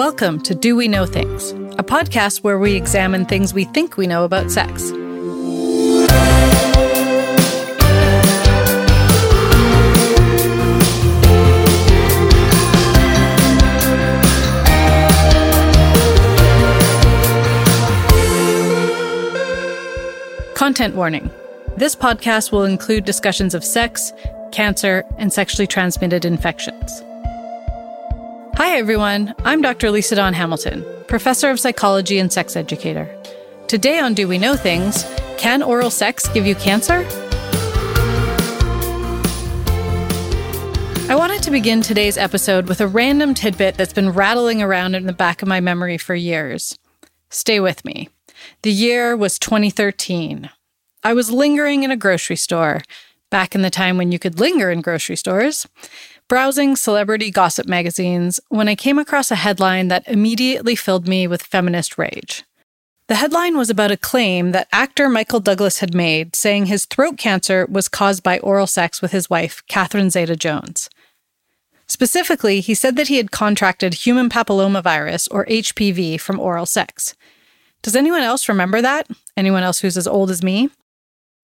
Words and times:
Welcome 0.00 0.40
to 0.44 0.54
Do 0.54 0.76
We 0.76 0.88
Know 0.88 1.04
Things, 1.04 1.50
a 1.78 1.84
podcast 1.84 2.42
where 2.42 2.58
we 2.58 2.72
examine 2.72 3.26
things 3.26 3.52
we 3.52 3.64
think 3.64 3.98
we 3.98 4.06
know 4.06 4.24
about 4.24 4.50
sex. 4.50 4.90
Content 20.54 20.94
warning. 20.94 21.30
This 21.76 21.94
podcast 21.94 22.52
will 22.52 22.64
include 22.64 23.04
discussions 23.04 23.52
of 23.52 23.62
sex, 23.62 24.14
cancer, 24.50 25.04
and 25.18 25.30
sexually 25.30 25.66
transmitted 25.66 26.24
infections. 26.24 27.02
Hi, 28.70 28.78
everyone. 28.78 29.34
I'm 29.44 29.62
Dr. 29.62 29.90
Lisa 29.90 30.14
Dawn 30.14 30.32
Hamilton, 30.32 30.86
professor 31.08 31.50
of 31.50 31.58
psychology 31.58 32.20
and 32.20 32.32
sex 32.32 32.54
educator. 32.54 33.12
Today 33.66 33.98
on 33.98 34.14
Do 34.14 34.28
We 34.28 34.38
Know 34.38 34.54
Things, 34.54 35.04
can 35.38 35.60
oral 35.60 35.90
sex 35.90 36.28
give 36.28 36.46
you 36.46 36.54
cancer? 36.54 37.04
I 41.08 41.16
wanted 41.16 41.42
to 41.42 41.50
begin 41.50 41.82
today's 41.82 42.16
episode 42.16 42.68
with 42.68 42.80
a 42.80 42.86
random 42.86 43.34
tidbit 43.34 43.74
that's 43.74 43.92
been 43.92 44.10
rattling 44.10 44.62
around 44.62 44.94
in 44.94 45.06
the 45.06 45.12
back 45.12 45.42
of 45.42 45.48
my 45.48 45.58
memory 45.58 45.98
for 45.98 46.14
years. 46.14 46.78
Stay 47.28 47.58
with 47.58 47.84
me. 47.84 48.08
The 48.62 48.70
year 48.70 49.16
was 49.16 49.40
2013. 49.40 50.48
I 51.02 51.12
was 51.12 51.32
lingering 51.32 51.82
in 51.82 51.90
a 51.90 51.96
grocery 51.96 52.36
store, 52.36 52.82
back 53.30 53.56
in 53.56 53.62
the 53.62 53.70
time 53.70 53.96
when 53.98 54.12
you 54.12 54.20
could 54.20 54.38
linger 54.38 54.70
in 54.70 54.80
grocery 54.80 55.16
stores, 55.16 55.66
browsing 56.30 56.76
celebrity 56.76 57.28
gossip 57.28 57.66
magazines 57.66 58.38
when 58.50 58.68
I 58.68 58.76
came 58.76 59.00
across 59.00 59.32
a 59.32 59.34
headline 59.34 59.88
that 59.88 60.06
immediately 60.06 60.76
filled 60.76 61.08
me 61.08 61.26
with 61.26 61.42
feminist 61.42 61.98
rage. 61.98 62.44
The 63.08 63.16
headline 63.16 63.58
was 63.58 63.68
about 63.68 63.90
a 63.90 63.96
claim 63.96 64.52
that 64.52 64.68
actor 64.70 65.08
Michael 65.08 65.40
Douglas 65.40 65.80
had 65.80 65.92
made, 65.92 66.36
saying 66.36 66.66
his 66.66 66.86
throat 66.86 67.18
cancer 67.18 67.66
was 67.68 67.88
caused 67.88 68.22
by 68.22 68.38
oral 68.38 68.68
sex 68.68 69.02
with 69.02 69.10
his 69.10 69.28
wife, 69.28 69.64
Catherine 69.66 70.08
Zeta 70.08 70.36
Jones. 70.36 70.88
Specifically, 71.88 72.60
he 72.60 72.74
said 72.74 72.94
that 72.94 73.08
he 73.08 73.16
had 73.16 73.32
contracted 73.32 73.94
human 73.94 74.28
papillomavirus, 74.28 75.26
or 75.32 75.44
HPV, 75.46 76.20
from 76.20 76.38
oral 76.38 76.64
sex. 76.64 77.16
Does 77.82 77.96
anyone 77.96 78.22
else 78.22 78.48
remember 78.48 78.80
that? 78.80 79.08
Anyone 79.36 79.64
else 79.64 79.80
who's 79.80 79.96
as 79.96 80.06
old 80.06 80.30
as 80.30 80.44
me? 80.44 80.70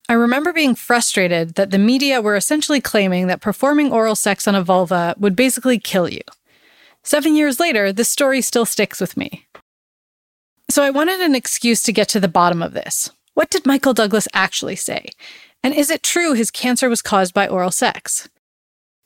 I 0.08 0.12
remember 0.12 0.52
being 0.52 0.76
frustrated 0.76 1.56
that 1.56 1.72
the 1.72 1.78
media 1.78 2.22
were 2.22 2.36
essentially 2.36 2.80
claiming 2.80 3.26
that 3.26 3.40
performing 3.40 3.90
oral 3.90 4.14
sex 4.14 4.46
on 4.46 4.54
a 4.54 4.62
vulva 4.62 5.16
would 5.18 5.34
basically 5.34 5.80
kill 5.80 6.08
you. 6.08 6.20
Seven 7.02 7.34
years 7.34 7.58
later, 7.58 7.92
this 7.92 8.08
story 8.08 8.40
still 8.40 8.66
sticks 8.66 9.00
with 9.00 9.16
me. 9.16 9.46
So 10.70 10.82
I 10.82 10.90
wanted 10.90 11.20
an 11.20 11.34
excuse 11.34 11.82
to 11.84 11.92
get 11.92 12.08
to 12.10 12.20
the 12.20 12.28
bottom 12.28 12.62
of 12.62 12.72
this. 12.72 13.10
What 13.34 13.50
did 13.50 13.66
Michael 13.66 13.94
Douglas 13.94 14.28
actually 14.32 14.76
say? 14.76 15.10
And 15.62 15.74
is 15.74 15.90
it 15.90 16.02
true 16.02 16.32
his 16.34 16.50
cancer 16.50 16.88
was 16.88 17.02
caused 17.02 17.34
by 17.34 17.48
oral 17.48 17.70
sex? 17.72 18.28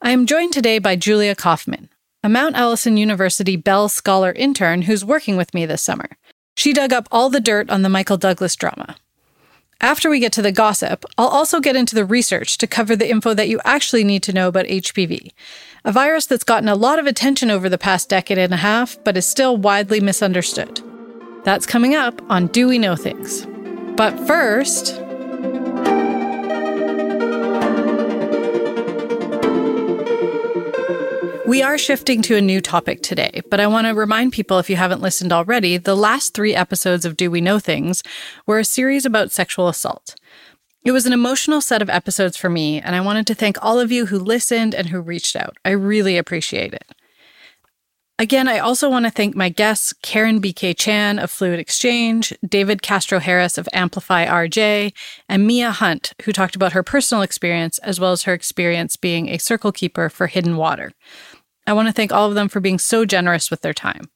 I 0.03 0.11
am 0.11 0.27
joined 0.27 0.53
today 0.53 0.79
by 0.79 0.97
Julia 0.97 1.35
Kaufman, 1.35 1.89
a 2.23 2.29
Mount 2.29 2.57
Allison 2.57 2.97
University 2.97 3.57
Bell 3.57 3.89
Scholar 3.89 4.33
intern 4.33 4.83
who's 4.83 5.05
working 5.05 5.37
with 5.37 5.55
me 5.55 5.65
this 5.65 5.83
summer. 5.83 6.11
She 6.57 6.73
dug 6.75 6.93
up 6.93 7.09
all 7.11 7.31
the 7.31 7.41
dirt 7.41 7.71
on 7.71 7.83
the 7.83 7.89
Michael 7.89 8.19
Douglas 8.19 8.57
drama, 8.57 8.97
after 9.81 10.11
we 10.11 10.21
get 10.21 10.33
to 10.35 10.43
the 10.43 10.53
gossip, 10.53 11.05
I'll 11.17 11.29
also 11.29 11.59
get 11.59 11.75
into 11.75 11.95
the 11.95 12.05
research 12.05 12.59
to 12.59 12.67
cover 12.67 12.95
the 12.95 13.09
info 13.09 13.33
that 13.33 13.49
you 13.49 13.61
actually 13.65 14.05
need 14.05 14.23
to 14.25 14.33
know 14.33 14.49
about 14.49 14.67
HPV, 14.67 15.33
a 15.85 15.93
virus 15.93 16.27
that's 16.27 16.45
gotten 16.45 16.69
a 16.69 16.75
lot 16.75 16.99
of 16.99 17.07
attention 17.07 17.51
over 17.51 17.69
the 17.69 17.79
past 17.79 18.09
decade 18.09 18.39
and 18.39 18.53
a 18.53 18.59
half, 18.59 19.03
but 19.05 19.17
is 19.17 19.27
still 19.27 19.57
widely 19.57 20.01
misunderstood. 20.01 20.83
That's 21.45 21.65
coming 21.65 21.95
up 21.95 22.21
on 22.31 22.49
Do 22.49 22.69
We 22.69 22.79
Know 22.79 22.95
Things? 22.95 23.47
But 23.97 24.19
first, 24.27 25.01
We 31.51 31.63
are 31.63 31.79
shifting 31.79 32.23
to 32.23 32.37
a 32.37 32.41
new 32.41 32.61
topic 32.61 33.03
today, 33.03 33.41
but 33.51 33.59
I 33.59 33.67
want 33.67 33.89
to 33.89 33.93
remind 33.93 34.33
people 34.33 34.61
if 34.61 34.71
you 34.71 34.77
haven't 34.77 35.01
listened 35.01 35.33
already, 35.33 35.79
the 35.79 35.97
last 35.97 36.33
three 36.33 36.55
episodes 36.55 37.05
of 37.05 37.17
Do 37.17 37.29
We 37.29 37.41
Know 37.41 37.59
Things 37.59 38.05
were 38.47 38.61
a 38.61 38.65
series 38.65 39.05
about 39.05 39.33
sexual 39.33 39.67
assault. 39.67 40.15
It 40.85 40.93
was 40.93 41.07
an 41.07 41.13
emotional 41.13 41.61
set 41.61 41.83
of 41.83 41.91
episodes 41.91 42.37
for 42.37 42.49
me, 42.49 42.81
and 42.81 42.95
I 42.95 43.01
wanted 43.01 43.27
to 43.27 43.35
thank 43.35 43.57
all 43.61 43.81
of 43.81 43.91
you 43.91 44.07
who 44.07 44.21
listened 44.21 44.77
and 44.77 44.91
who 44.91 45.01
reached 45.01 45.35
out. 45.35 45.57
I 45.65 45.71
really 45.71 46.17
appreciate 46.17 46.73
it. 46.73 46.85
Again, 48.21 48.49
I 48.49 48.59
also 48.59 48.91
want 48.91 49.07
to 49.07 49.11
thank 49.11 49.35
my 49.35 49.49
guests, 49.49 49.95
Karen 50.03 50.43
BK 50.43 50.77
Chan 50.77 51.19
of 51.19 51.31
Fluid 51.31 51.59
Exchange, 51.59 52.35
David 52.47 52.83
Castro 52.83 53.19
Harris 53.19 53.57
of 53.57 53.67
Amplify 53.73 54.27
RJ, 54.27 54.93
and 55.27 55.47
Mia 55.47 55.71
Hunt, 55.71 56.13
who 56.25 56.33
talked 56.33 56.55
about 56.55 56.75
her 56.75 56.83
personal 56.83 57.23
experience 57.23 57.79
as 57.79 57.99
well 57.99 58.13
as 58.13 58.25
her 58.25 58.35
experience 58.35 58.95
being 58.95 59.31
a 59.31 59.39
circle 59.39 59.73
keeper 59.73 60.11
for 60.11 60.27
Hidden 60.27 60.59
Water. 60.59 60.93
I 61.71 61.73
want 61.73 61.87
to 61.87 61.93
thank 61.93 62.13
all 62.13 62.29
of 62.29 62.35
them 62.35 62.49
for 62.49 62.59
being 62.59 62.81
so 62.81 63.05
generous 63.05 63.49
with 63.49 63.61
their 63.61 63.73
time. 63.73 64.11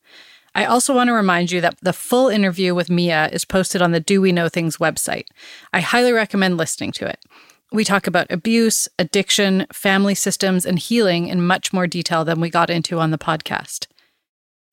I 0.57 0.65
also 0.65 0.93
want 0.93 1.07
to 1.07 1.15
remind 1.15 1.53
you 1.53 1.61
that 1.61 1.79
the 1.81 1.93
full 1.93 2.29
interview 2.29 2.75
with 2.75 2.91
Mia 2.91 3.29
is 3.29 3.45
posted 3.45 3.81
on 3.81 3.93
the 3.93 4.01
Do 4.01 4.21
We 4.21 4.33
Know 4.33 4.49
Things 4.49 4.79
website. 4.79 5.27
I 5.73 5.79
highly 5.79 6.11
recommend 6.11 6.57
listening 6.57 6.91
to 6.93 7.07
it. 7.07 7.25
We 7.71 7.85
talk 7.85 8.09
about 8.09 8.27
abuse, 8.29 8.89
addiction, 8.99 9.69
family 9.73 10.17
systems, 10.17 10.67
and 10.67 10.81
healing 10.81 11.29
in 11.29 11.47
much 11.47 11.73
more 11.73 11.87
detail 11.87 12.25
than 12.25 12.41
we 12.41 12.51
got 12.51 12.71
into 12.71 12.99
on 12.99 13.13
the 13.13 13.19
podcast. 13.19 13.87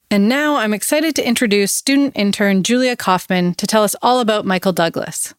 And 0.09 0.27
now 0.27 0.55
I'm 0.55 0.73
excited 0.73 1.15
to 1.17 1.27
introduce 1.27 1.71
student 1.71 2.17
intern 2.17 2.63
Julia 2.63 2.95
Kaufman 2.95 3.53
to 3.55 3.67
tell 3.67 3.83
us 3.83 3.95
all 4.01 4.19
about 4.19 4.43
Michael 4.43 4.73
Douglas. 4.73 5.35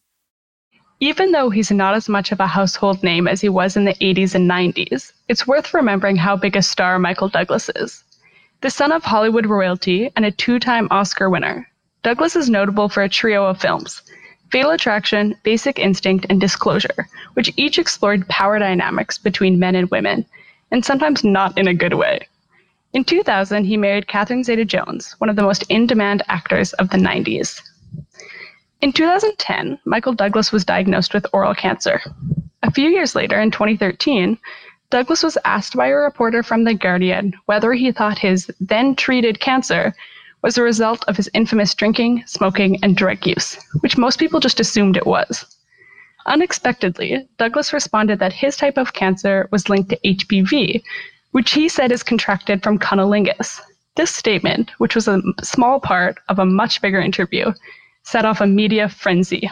Even 1.03 1.33
though 1.33 1.49
he's 1.49 1.69
not 1.69 1.95
as 1.95 2.07
much 2.07 2.31
of 2.31 2.39
a 2.39 2.47
household 2.47 3.03
name 3.03 3.27
as 3.27 3.41
he 3.41 3.49
was 3.49 3.75
in 3.75 3.83
the 3.83 3.93
80s 3.95 4.35
and 4.35 4.49
90s, 4.49 5.11
it's 5.27 5.45
worth 5.45 5.73
remembering 5.73 6.15
how 6.15 6.37
big 6.37 6.55
a 6.55 6.61
star 6.61 6.97
Michael 6.97 7.27
Douglas 7.27 7.69
is. 7.75 8.05
The 8.61 8.69
son 8.69 8.93
of 8.93 9.03
Hollywood 9.03 9.45
royalty 9.45 10.09
and 10.15 10.23
a 10.23 10.31
two 10.31 10.59
time 10.59 10.87
Oscar 10.91 11.29
winner, 11.29 11.67
Douglas 12.03 12.37
is 12.37 12.49
notable 12.49 12.87
for 12.87 13.03
a 13.03 13.09
trio 13.09 13.45
of 13.45 13.59
films 13.59 14.01
Fatal 14.49 14.71
Attraction, 14.71 15.35
Basic 15.43 15.77
Instinct, 15.77 16.25
and 16.29 16.39
Disclosure, 16.39 17.09
which 17.33 17.51
each 17.57 17.77
explored 17.77 18.25
power 18.29 18.57
dynamics 18.57 19.17
between 19.17 19.59
men 19.59 19.75
and 19.75 19.91
women, 19.91 20.25
and 20.71 20.85
sometimes 20.85 21.21
not 21.21 21.57
in 21.57 21.67
a 21.67 21.73
good 21.73 21.95
way. 21.95 22.29
In 22.93 23.03
2000, 23.03 23.65
he 23.65 23.75
married 23.75 24.07
Catherine 24.07 24.45
Zeta 24.45 24.63
Jones, 24.63 25.15
one 25.17 25.29
of 25.29 25.35
the 25.35 25.43
most 25.43 25.63
in 25.63 25.85
demand 25.85 26.23
actors 26.29 26.71
of 26.79 26.91
the 26.91 26.97
90s. 26.97 27.61
In 28.83 28.91
2010, 28.91 29.79
Michael 29.85 30.11
Douglas 30.11 30.51
was 30.51 30.65
diagnosed 30.65 31.13
with 31.13 31.25
oral 31.31 31.55
cancer. 31.55 32.01
A 32.63 32.71
few 32.71 32.89
years 32.89 33.15
later, 33.15 33.39
in 33.39 33.49
2013, 33.49 34.37
Douglas 34.89 35.23
was 35.23 35.37
asked 35.45 35.77
by 35.77 35.87
a 35.87 35.95
reporter 35.95 36.43
from 36.43 36.65
The 36.65 36.73
Guardian 36.73 37.33
whether 37.45 37.71
he 37.71 37.93
thought 37.93 38.17
his 38.17 38.51
then 38.59 38.93
treated 38.93 39.39
cancer 39.39 39.95
was 40.41 40.57
a 40.57 40.63
result 40.63 41.05
of 41.07 41.15
his 41.15 41.29
infamous 41.33 41.73
drinking, 41.73 42.23
smoking, 42.25 42.77
and 42.83 42.97
drug 42.97 43.25
use, 43.25 43.57
which 43.79 43.97
most 43.97 44.19
people 44.19 44.41
just 44.41 44.59
assumed 44.59 44.97
it 44.97 45.07
was. 45.07 45.45
Unexpectedly, 46.25 47.25
Douglas 47.37 47.71
responded 47.71 48.19
that 48.19 48.33
his 48.33 48.57
type 48.57 48.77
of 48.77 48.91
cancer 48.91 49.47
was 49.49 49.69
linked 49.69 49.91
to 49.91 49.99
HPV, 50.03 50.83
which 51.31 51.51
he 51.51 51.69
said 51.69 51.93
is 51.93 52.03
contracted 52.03 52.61
from 52.61 52.79
cunnilingus. 52.79 53.61
This 53.95 54.11
statement, 54.13 54.71
which 54.77 54.93
was 54.93 55.07
a 55.07 55.21
small 55.41 55.79
part 55.79 56.17
of 56.27 56.37
a 56.37 56.45
much 56.45 56.81
bigger 56.81 56.99
interview, 56.99 57.53
set 58.03 58.25
off 58.25 58.41
a 58.41 58.47
media 58.47 58.89
frenzy. 58.89 59.49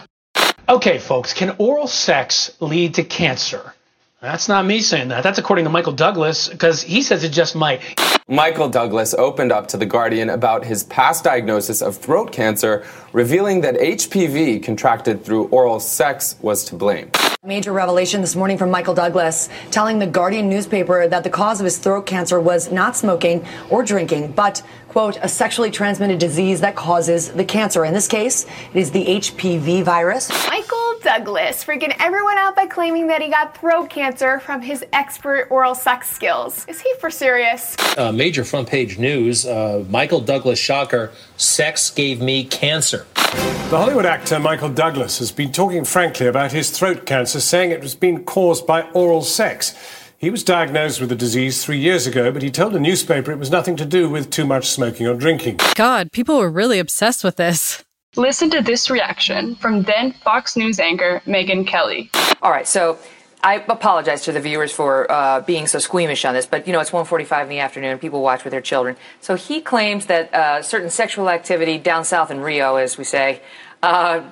Okay, 0.69 0.99
folks, 0.99 1.33
can 1.33 1.55
oral 1.57 1.87
sex 1.87 2.55
lead 2.59 2.93
to 2.95 3.03
cancer? 3.03 3.73
That's 4.21 4.47
not 4.47 4.67
me 4.67 4.81
saying 4.81 5.07
that. 5.07 5.23
That's 5.23 5.39
according 5.39 5.65
to 5.65 5.71
Michael 5.71 5.93
Douglas, 5.93 6.47
because 6.47 6.83
he 6.83 7.01
says 7.01 7.23
it 7.23 7.31
just 7.31 7.55
might. 7.55 7.81
Michael 8.27 8.69
Douglas 8.69 9.15
opened 9.15 9.51
up 9.51 9.67
to 9.69 9.77
The 9.77 9.85
Guardian 9.87 10.29
about 10.29 10.63
his 10.63 10.83
past 10.83 11.23
diagnosis 11.23 11.81
of 11.81 11.97
throat 11.97 12.31
cancer, 12.31 12.85
revealing 13.13 13.61
that 13.61 13.73
HPV 13.77 14.61
contracted 14.61 15.25
through 15.25 15.47
oral 15.47 15.79
sex 15.79 16.35
was 16.39 16.63
to 16.65 16.75
blame. 16.75 17.09
Major 17.43 17.73
revelation 17.73 18.21
this 18.21 18.35
morning 18.35 18.59
from 18.59 18.69
Michael 18.69 18.93
Douglas 18.93 19.49
telling 19.71 19.97
the 19.97 20.05
Guardian 20.05 20.47
newspaper 20.47 21.07
that 21.07 21.23
the 21.23 21.29
cause 21.31 21.59
of 21.59 21.65
his 21.65 21.79
throat 21.79 22.05
cancer 22.05 22.39
was 22.39 22.71
not 22.71 22.95
smoking 22.95 23.43
or 23.71 23.81
drinking, 23.81 24.33
but, 24.33 24.61
quote, 24.89 25.17
a 25.23 25.27
sexually 25.27 25.71
transmitted 25.71 26.19
disease 26.19 26.61
that 26.61 26.75
causes 26.75 27.29
the 27.29 27.43
cancer. 27.43 27.83
In 27.85 27.95
this 27.95 28.07
case, 28.07 28.45
it 28.71 28.79
is 28.79 28.91
the 28.91 29.03
HPV 29.03 29.81
virus. 29.81 30.29
Michael 30.47 30.90
Douglas 31.03 31.63
freaking 31.63 31.95
everyone 31.99 32.37
out 32.37 32.55
by 32.55 32.65
claiming 32.65 33.07
that 33.07 33.21
he 33.21 33.29
got 33.29 33.57
throat 33.57 33.89
cancer 33.89 34.39
from 34.39 34.61
his 34.61 34.85
expert 34.93 35.47
oral 35.49 35.75
sex 35.75 36.09
skills. 36.09 36.65
Is 36.67 36.79
he 36.79 36.93
for 36.99 37.09
serious? 37.09 37.75
Uh, 37.97 38.11
major 38.11 38.43
front 38.43 38.69
page 38.69 38.97
news 38.97 39.45
uh, 39.45 39.83
Michael 39.89 40.21
Douglas 40.21 40.59
shocker 40.59 41.11
sex 41.37 41.89
gave 41.89 42.21
me 42.21 42.43
cancer. 42.43 43.05
The 43.15 43.77
Hollywood 43.77 44.05
actor 44.05 44.39
Michael 44.39 44.69
Douglas 44.69 45.19
has 45.19 45.31
been 45.31 45.51
talking 45.51 45.85
frankly 45.85 46.27
about 46.27 46.51
his 46.51 46.69
throat 46.69 47.05
cancer, 47.05 47.39
saying 47.39 47.71
it 47.71 47.81
was 47.81 47.95
being 47.95 48.23
caused 48.23 48.67
by 48.67 48.83
oral 48.91 49.21
sex. 49.21 49.75
He 50.17 50.29
was 50.29 50.43
diagnosed 50.43 50.99
with 50.99 51.09
the 51.09 51.15
disease 51.15 51.65
three 51.65 51.79
years 51.79 52.05
ago, 52.05 52.31
but 52.31 52.43
he 52.43 52.51
told 52.51 52.75
a 52.75 52.79
newspaper 52.79 53.31
it 53.31 53.39
was 53.39 53.49
nothing 53.49 53.75
to 53.77 53.85
do 53.85 54.07
with 54.07 54.29
too 54.29 54.45
much 54.45 54.67
smoking 54.67 55.07
or 55.07 55.15
drinking. 55.15 55.59
God, 55.73 56.11
people 56.11 56.37
were 56.37 56.51
really 56.51 56.77
obsessed 56.77 57.23
with 57.23 57.37
this. 57.37 57.83
Listen 58.17 58.49
to 58.49 58.61
this 58.61 58.89
reaction 58.89 59.55
from 59.55 59.83
then 59.83 60.11
Fox 60.11 60.57
News 60.57 60.81
anchor 60.81 61.21
Megyn 61.25 61.65
Kelly. 61.65 62.09
All 62.41 62.51
right, 62.51 62.67
so 62.67 62.99
I 63.41 63.55
apologize 63.55 64.23
to 64.23 64.33
the 64.33 64.41
viewers 64.41 64.73
for 64.73 65.09
uh, 65.09 65.39
being 65.39 65.65
so 65.65 65.79
squeamish 65.79 66.25
on 66.25 66.33
this, 66.33 66.45
but 66.45 66.67
you 66.67 66.73
know 66.73 66.81
it's 66.81 66.91
1:45 66.91 67.43
in 67.43 67.47
the 67.47 67.59
afternoon. 67.59 67.99
People 67.99 68.21
watch 68.21 68.43
with 68.43 68.51
their 68.51 68.59
children. 68.59 68.97
So 69.21 69.35
he 69.35 69.61
claims 69.61 70.07
that 70.07 70.33
uh, 70.33 70.61
certain 70.61 70.89
sexual 70.89 71.29
activity 71.29 71.77
down 71.77 72.03
south 72.03 72.31
in 72.31 72.41
Rio, 72.41 72.75
as 72.75 72.97
we 72.97 73.05
say, 73.05 73.41
uh, 73.81 74.23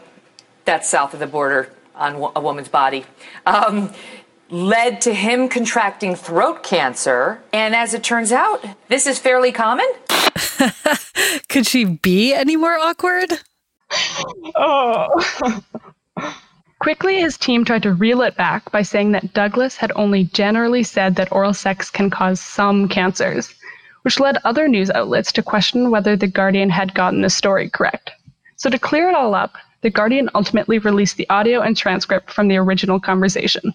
that's 0.66 0.90
south 0.90 1.14
of 1.14 1.22
the 1.22 1.28
border 1.28 1.72
on 1.96 2.16
a 2.36 2.42
woman's 2.42 2.68
body, 2.68 3.06
um, 3.46 3.94
led 4.50 5.00
to 5.02 5.14
him 5.14 5.48
contracting 5.48 6.16
throat 6.16 6.64
cancer. 6.64 7.42
And 7.54 7.74
as 7.74 7.94
it 7.94 8.04
turns 8.04 8.34
out, 8.34 8.62
this 8.90 9.08
is 9.08 9.20
fairly 9.20 9.54
common. 9.54 9.88
Could 11.48 11.66
she 11.66 11.86
be 11.86 12.34
any 12.34 12.58
more 12.58 12.78
awkward? 12.78 13.40
Oh. 14.56 15.10
Quickly, 16.80 17.20
his 17.20 17.38
team 17.38 17.66
tried 17.66 17.84
to 17.84 17.94
reel 17.94 18.22
it 18.22 18.38
back 18.38 18.72
by 18.72 18.82
saying 18.82 19.12
that 19.12 19.34
Douglas 19.34 19.76
had 19.76 19.92
only 19.96 20.24
generally 20.26 20.84
said 20.84 21.16
that 21.16 21.32
oral 21.32 21.54
sex 21.54 21.90
can 21.90 22.10
cause 22.10 22.40
some 22.40 22.88
cancers, 22.88 23.54
which 24.04 24.20
led 24.20 24.38
other 24.46 24.68
news 24.68 24.90
outlets 24.90 25.32
to 25.34 25.44
question 25.44 25.92
whether 25.92 26.16
The 26.16 26.28
Guardian 26.28 26.70
had 26.70 26.94
gotten 26.94 27.22
the 27.22 27.30
story 27.30 27.70
correct. 27.70 28.12
So, 28.56 28.70
to 28.70 28.80
clear 28.80 29.10
it 29.10 29.16
all 29.16 29.36
up, 29.36 29.58
The 29.82 29.90
Guardian 29.90 30.30
ultimately 30.36 30.80
released 30.80 31.18
the 31.18 31.30
audio 31.30 31.62
and 31.62 31.76
transcript 31.76 32.32
from 32.32 32.48
the 32.48 32.58
original 32.58 33.00
conversation. 33.00 33.74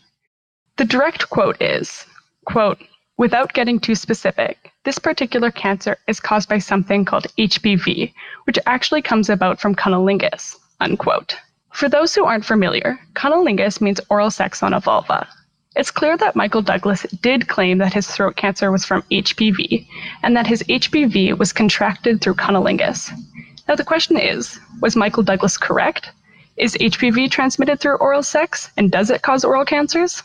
The 0.77 0.85
direct 0.85 1.29
quote 1.31 1.61
is, 1.61 2.07
quote, 2.47 2.79
Without 3.17 3.53
getting 3.53 3.79
too 3.79 3.95
specific, 3.95 4.73
this 4.85 4.99
particular 4.99 5.51
cancer 5.51 5.97
is 6.07 6.21
caused 6.21 6.49
by 6.49 6.59
something 6.59 7.05
called 7.05 7.27
HPV, 7.39 8.13
which 8.45 8.59
actually 8.67 9.03
comes 9.03 9.31
about 9.31 9.59
from 9.59 9.75
cunnilingus, 9.75 10.57
unquote. 10.81 11.37
For 11.73 11.89
those 11.89 12.15
who 12.15 12.25
aren't 12.25 12.45
familiar, 12.45 12.99
cunnilingus 13.15 13.81
means 13.81 14.01
oral 14.11 14.31
sex 14.31 14.63
on 14.63 14.75
a 14.75 14.81
vulva. 14.81 15.27
It's 15.75 15.91
clear 15.91 16.17
that 16.19 16.37
Michael 16.37 16.63
Douglas 16.63 17.03
did 17.21 17.49
claim 17.49 17.79
that 17.79 17.95
his 17.95 18.07
throat 18.07 18.37
cancer 18.37 18.71
was 18.71 18.85
from 18.85 19.03
HPV, 19.11 19.87
and 20.23 20.37
that 20.37 20.47
his 20.47 20.63
HPV 20.65 21.37
was 21.37 21.53
contracted 21.53 22.21
through 22.21 22.35
cunnilingus. 22.35 23.11
Now 23.67 23.75
the 23.75 23.85
question 23.85 24.19
is, 24.19 24.61
was 24.81 24.95
Michael 24.95 25.23
Douglas 25.23 25.57
correct? 25.57 26.13
Is 26.57 26.77
HPV 26.77 27.31
transmitted 27.31 27.81
through 27.81 27.97
oral 27.97 28.23
sex, 28.23 28.71
and 28.77 28.93
does 28.93 29.11
it 29.11 29.23
cause 29.23 29.45
oral 29.45 29.65
cancers? 29.65 30.23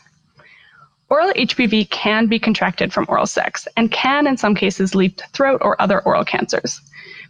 Oral 1.10 1.32
HPV 1.32 1.90
can 1.90 2.28
be 2.28 2.38
contracted 2.38 2.92
from 2.92 3.06
oral 3.08 3.26
sex 3.26 3.66
and 3.76 3.90
can, 3.90 4.28
in 4.28 4.36
some 4.36 4.54
cases, 4.54 4.94
lead 4.94 5.18
to 5.18 5.26
throat 5.30 5.60
or 5.60 5.80
other 5.82 6.00
oral 6.02 6.24
cancers. 6.24 6.80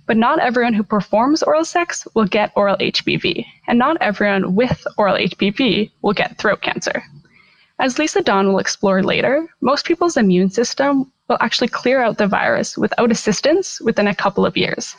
But 0.07 0.19
not 0.19 0.39
everyone 0.39 0.75
who 0.75 0.83
performs 0.83 1.43
oral 1.43 1.65
sex 1.65 2.07
will 2.15 2.27
get 2.27 2.53
oral 2.55 2.77
HPV, 2.77 3.47
and 3.69 3.79
not 3.79 3.97
everyone 4.03 4.55
with 4.55 4.87
oral 4.99 5.17
HPV 5.17 5.93
will 6.03 6.13
get 6.13 6.37
throat 6.37 6.61
cancer. 6.61 7.03
As 7.79 7.99
Lisa 7.99 8.21
Dawn 8.21 8.49
will 8.49 8.59
explore 8.59 9.03
later, 9.03 9.49
most 9.63 9.87
people's 9.87 10.19
immune 10.19 10.51
system 10.51 11.11
will 11.31 11.39
actually 11.41 11.69
clear 11.69 12.03
out 12.03 12.19
the 12.19 12.27
virus 12.27 12.77
without 12.77 13.11
assistance 13.11 13.81
within 13.81 14.09
a 14.09 14.15
couple 14.15 14.45
of 14.45 14.59
years. 14.59 14.95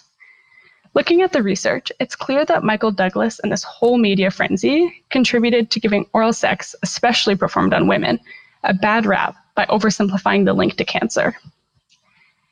Looking 0.96 1.22
at 1.22 1.34
the 1.34 1.44
research, 1.44 1.92
it's 2.00 2.16
clear 2.16 2.46
that 2.46 2.64
Michael 2.64 2.92
Douglas 2.92 3.38
and 3.40 3.52
this 3.52 3.64
whole 3.64 4.00
media 4.00 4.32
frenzy 4.32 5.04
contributed 5.12 5.70
to 5.70 5.80
giving 5.80 6.08
oral 6.14 6.34
sex, 6.34 6.74
especially 6.82 7.36
performed 7.36 7.76
on 7.76 7.88
women, 7.88 8.20
a 8.64 8.74
bad 8.74 9.06
rap 9.06 9.36
by 9.56 9.66
oversimplifying 9.66 10.46
the 10.46 10.54
link 10.54 10.76
to 10.78 10.86
cancer. 10.86 11.36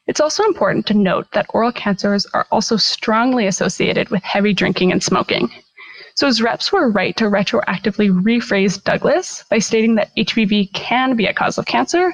It's 0.08 0.20
also 0.20 0.44
important 0.44 0.88
to 0.88 0.96
note 0.96 1.32
that 1.34 1.46
oral 1.50 1.72
cancers 1.72 2.26
are 2.34 2.48
also 2.52 2.78
strongly 2.78 3.46
associated 3.46 4.10
with 4.10 4.24
heavy 4.24 4.54
drinking 4.54 4.92
and 4.92 5.04
smoking. 5.04 5.52
So 6.16 6.28
his 6.28 6.42
reps 6.42 6.72
were 6.72 6.90
right 6.90 7.16
to 7.18 7.26
retroactively 7.26 8.10
rephrase 8.10 8.84
Douglas 8.84 9.44
by 9.50 9.60
stating 9.60 9.96
that 9.96 10.14
HPV 10.18 10.74
can 10.74 11.16
be 11.16 11.28
a 11.28 11.34
cause 11.34 11.58
of 11.58 11.66
cancer, 11.66 12.14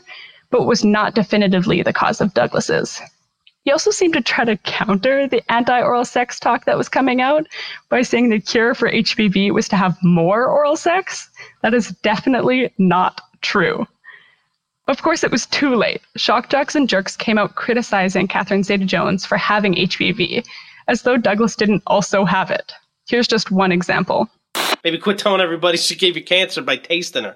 but 0.51 0.65
was 0.65 0.83
not 0.83 1.15
definitively 1.15 1.81
the 1.81 1.94
cause 1.94 2.21
of 2.21 2.33
Douglas's. 2.33 3.01
He 3.63 3.71
also 3.71 3.89
seemed 3.89 4.13
to 4.13 4.21
try 4.21 4.45
to 4.45 4.57
counter 4.57 5.27
the 5.27 5.41
anti 5.51 5.81
oral 5.81 6.06
sex 6.06 6.39
talk 6.39 6.65
that 6.65 6.77
was 6.77 6.88
coming 6.88 7.19
out 7.19 7.48
by 7.89 8.03
saying 8.03 8.30
the 8.30 8.39
cure 8.39 8.75
for 8.75 8.91
HPV 8.91 9.51
was 9.51 9.68
to 9.69 9.75
have 9.75 9.98
more 10.03 10.45
oral 10.45 10.75
sex. 10.75 11.30
That 11.63 11.74
is 11.74 11.89
definitely 12.03 12.71
not 12.77 13.21
true. 13.45 13.88
Of 14.88 15.01
course, 15.01 15.24
it 15.24 15.31
was 15.31 15.45
too 15.47 15.75
late. 15.75 16.01
Shock 16.15 16.50
jocks 16.50 16.75
and 16.75 16.89
jerks 16.89 17.15
came 17.15 17.38
out 17.38 17.56
criticizing 17.56 18.27
Catherine 18.27 18.63
Zeta 18.63 18.86
Jones 18.86 19.25
for 19.25 19.38
having 19.38 19.74
HPV, 19.74 20.45
as 20.88 21.01
though 21.01 21.18
Douglas 21.18 21.56
didn't 21.56 21.83
also 21.88 22.25
have 22.25 22.51
it. 22.51 22.74
Here's 23.07 23.27
just 23.27 23.51
one 23.51 23.71
example. 23.71 24.30
Maybe 24.83 24.97
quit 25.00 25.18
telling 25.18 25.42
everybody 25.42 25.77
she 25.77 25.95
gave 25.95 26.15
you 26.15 26.24
cancer 26.24 26.62
by 26.62 26.77
tasting 26.77 27.24
her. 27.24 27.36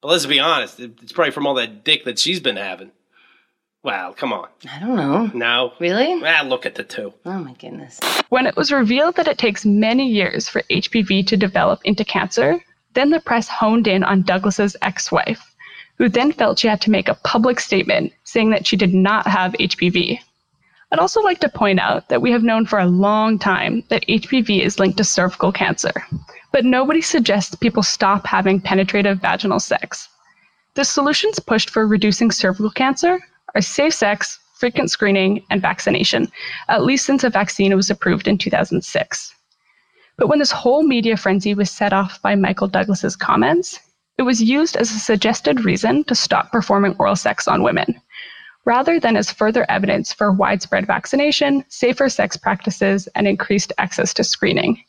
But 0.00 0.08
let's 0.08 0.26
be 0.26 0.38
honest, 0.38 0.80
it's 0.80 1.12
probably 1.12 1.32
from 1.32 1.46
all 1.46 1.54
that 1.54 1.84
dick 1.84 2.04
that 2.04 2.18
she's 2.18 2.40
been 2.40 2.56
having. 2.56 2.92
Well, 3.82 4.12
come 4.12 4.32
on. 4.32 4.48
I 4.70 4.80
don't 4.80 4.96
know. 4.96 5.30
No. 5.34 5.72
Really? 5.78 6.20
Ah, 6.24 6.42
look 6.44 6.66
at 6.66 6.74
the 6.74 6.84
two. 6.84 7.12
Oh 7.24 7.38
my 7.38 7.52
goodness. 7.54 8.00
When 8.28 8.46
it 8.46 8.56
was 8.56 8.72
revealed 8.72 9.16
that 9.16 9.28
it 9.28 9.38
takes 9.38 9.64
many 9.64 10.08
years 10.08 10.48
for 10.48 10.62
HPV 10.70 11.26
to 11.28 11.36
develop 11.36 11.80
into 11.84 12.04
cancer, 12.04 12.60
then 12.94 13.10
the 13.10 13.20
press 13.20 13.48
honed 13.48 13.86
in 13.86 14.02
on 14.04 14.22
Douglas's 14.22 14.76
ex-wife, 14.82 15.54
who 15.96 16.08
then 16.08 16.32
felt 16.32 16.58
she 16.58 16.68
had 16.68 16.80
to 16.82 16.90
make 16.90 17.08
a 17.08 17.14
public 17.24 17.60
statement 17.60 18.12
saying 18.24 18.50
that 18.50 18.66
she 18.66 18.76
did 18.76 18.94
not 18.94 19.26
have 19.26 19.52
HPV. 19.54 20.20
I'd 20.90 20.98
also 20.98 21.20
like 21.20 21.40
to 21.40 21.50
point 21.50 21.80
out 21.80 22.08
that 22.08 22.22
we 22.22 22.32
have 22.32 22.42
known 22.42 22.64
for 22.64 22.78
a 22.78 22.86
long 22.86 23.38
time 23.38 23.82
that 23.88 24.06
HPV 24.06 24.62
is 24.62 24.78
linked 24.78 24.96
to 24.98 25.04
cervical 25.04 25.52
cancer, 25.52 25.92
but 26.50 26.64
nobody 26.64 27.02
suggests 27.02 27.54
people 27.54 27.82
stop 27.82 28.26
having 28.26 28.60
penetrative 28.60 29.20
vaginal 29.20 29.60
sex. 29.60 30.08
The 30.74 30.84
solutions 30.84 31.38
pushed 31.40 31.70
for 31.70 31.86
reducing 31.86 32.30
cervical 32.30 32.70
cancer 32.70 33.20
are 33.54 33.60
safe 33.60 33.92
sex, 33.92 34.38
frequent 34.54 34.90
screening, 34.90 35.44
and 35.50 35.60
vaccination, 35.60 36.28
at 36.68 36.84
least 36.84 37.04
since 37.04 37.22
a 37.22 37.30
vaccine 37.30 37.74
was 37.76 37.90
approved 37.90 38.26
in 38.26 38.38
2006. 38.38 39.34
But 40.18 40.26
when 40.26 40.40
this 40.40 40.50
whole 40.50 40.82
media 40.82 41.16
frenzy 41.16 41.54
was 41.54 41.70
set 41.70 41.92
off 41.92 42.20
by 42.20 42.34
Michael 42.34 42.66
Douglas's 42.66 43.14
comments, 43.14 43.78
it 44.18 44.22
was 44.22 44.42
used 44.42 44.76
as 44.76 44.90
a 44.90 44.98
suggested 44.98 45.64
reason 45.64 46.02
to 46.04 46.14
stop 46.16 46.50
performing 46.50 46.96
oral 46.98 47.14
sex 47.14 47.46
on 47.46 47.62
women, 47.62 48.00
rather 48.64 48.98
than 48.98 49.16
as 49.16 49.30
further 49.30 49.64
evidence 49.70 50.12
for 50.12 50.32
widespread 50.32 50.88
vaccination, 50.88 51.64
safer 51.68 52.08
sex 52.08 52.36
practices, 52.36 53.06
and 53.14 53.28
increased 53.28 53.72
access 53.78 54.12
to 54.14 54.24
screening. 54.24 54.82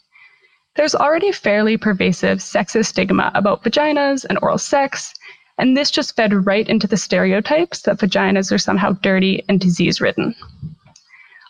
There's 0.76 0.96
already 0.96 1.32
fairly 1.32 1.78
pervasive 1.78 2.40
sexist 2.40 2.88
stigma 2.88 3.32
about 3.36 3.64
vaginas 3.64 4.26
and 4.26 4.40
oral 4.42 4.58
sex, 4.58 5.14
and 5.60 5.78
this 5.78 5.92
just 5.92 6.16
fed 6.16 6.48
right 6.48 6.68
into 6.68 6.88
the 6.88 6.98
stereotypes 6.98 7.84
that 7.84 8.00
vaginas 8.00 8.52
are 8.52 8.58
somehow 8.58 8.94
dirty 8.94 9.44
and 9.48 9.60
disease 9.60 10.02
ridden. 10.02 10.34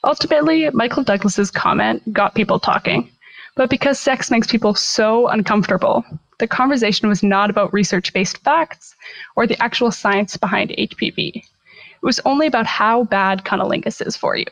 Ultimately, 0.04 0.70
Michael 0.72 1.04
Douglas's 1.04 1.52
comment 1.52 2.12
got 2.12 2.36
people 2.36 2.60
talking, 2.60 3.10
but 3.60 3.70
because 3.70 4.00
sex 4.00 4.32
makes 4.32 4.48
people 4.48 4.74
so 4.74 5.28
uncomfortable, 5.28 6.06
the 6.38 6.48
conversation 6.48 7.10
was 7.10 7.22
not 7.22 7.50
about 7.50 7.74
research 7.74 8.14
based 8.14 8.38
facts 8.38 8.96
or 9.36 9.46
the 9.46 9.62
actual 9.62 9.92
science 9.92 10.38
behind 10.38 10.70
HPV. 10.70 11.36
It 11.36 11.44
was 12.02 12.22
only 12.24 12.48
about 12.48 12.66
how 12.66 13.04
bad 13.04 13.44
cunnilingus 13.44 14.00
is 14.08 14.16
for 14.16 14.38
you. 14.38 14.46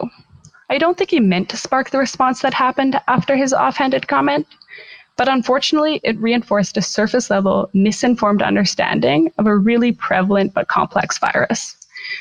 I 0.70 0.78
don't 0.78 0.98
think 0.98 1.12
he 1.12 1.22
meant 1.22 1.48
to 1.52 1.56
spark 1.56 1.90
the 1.90 2.00
response 2.00 2.42
that 2.42 2.54
happened 2.54 3.00
after 3.08 3.38
his 3.38 3.54
offhanded 3.54 4.10
comment, 4.10 4.46
but 5.16 5.30
unfortunately, 5.30 6.02
it 6.04 6.20
reinforced 6.20 6.76
a 6.76 6.82
surface 6.82 7.30
level, 7.30 7.70
misinformed 7.74 8.42
understanding 8.42 9.32
of 9.38 9.48
a 9.48 9.56
really 9.56 9.94
prevalent 9.94 10.54
but 10.54 10.68
complex 10.68 11.18
virus. 11.18 11.78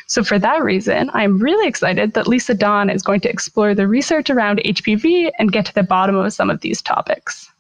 So, 0.07 0.23
for 0.23 0.39
that 0.39 0.63
reason, 0.63 1.11
I'm 1.15 1.39
really 1.39 1.69
excited 1.69 2.15
that 2.15 2.27
Lisa 2.27 2.55
Dawn 2.55 2.91
is 2.91 3.03
going 3.03 3.21
to 3.21 3.31
explore 3.31 3.75
the 3.75 3.89
research 3.89 4.31
around 4.31 4.61
HPV 4.65 5.31
and 5.39 5.53
get 5.53 5.67
to 5.67 5.75
the 5.75 5.83
bottom 5.83 6.17
of 6.17 6.33
some 6.33 6.51
of 6.51 6.61
these 6.61 6.83
topics. 6.83 7.51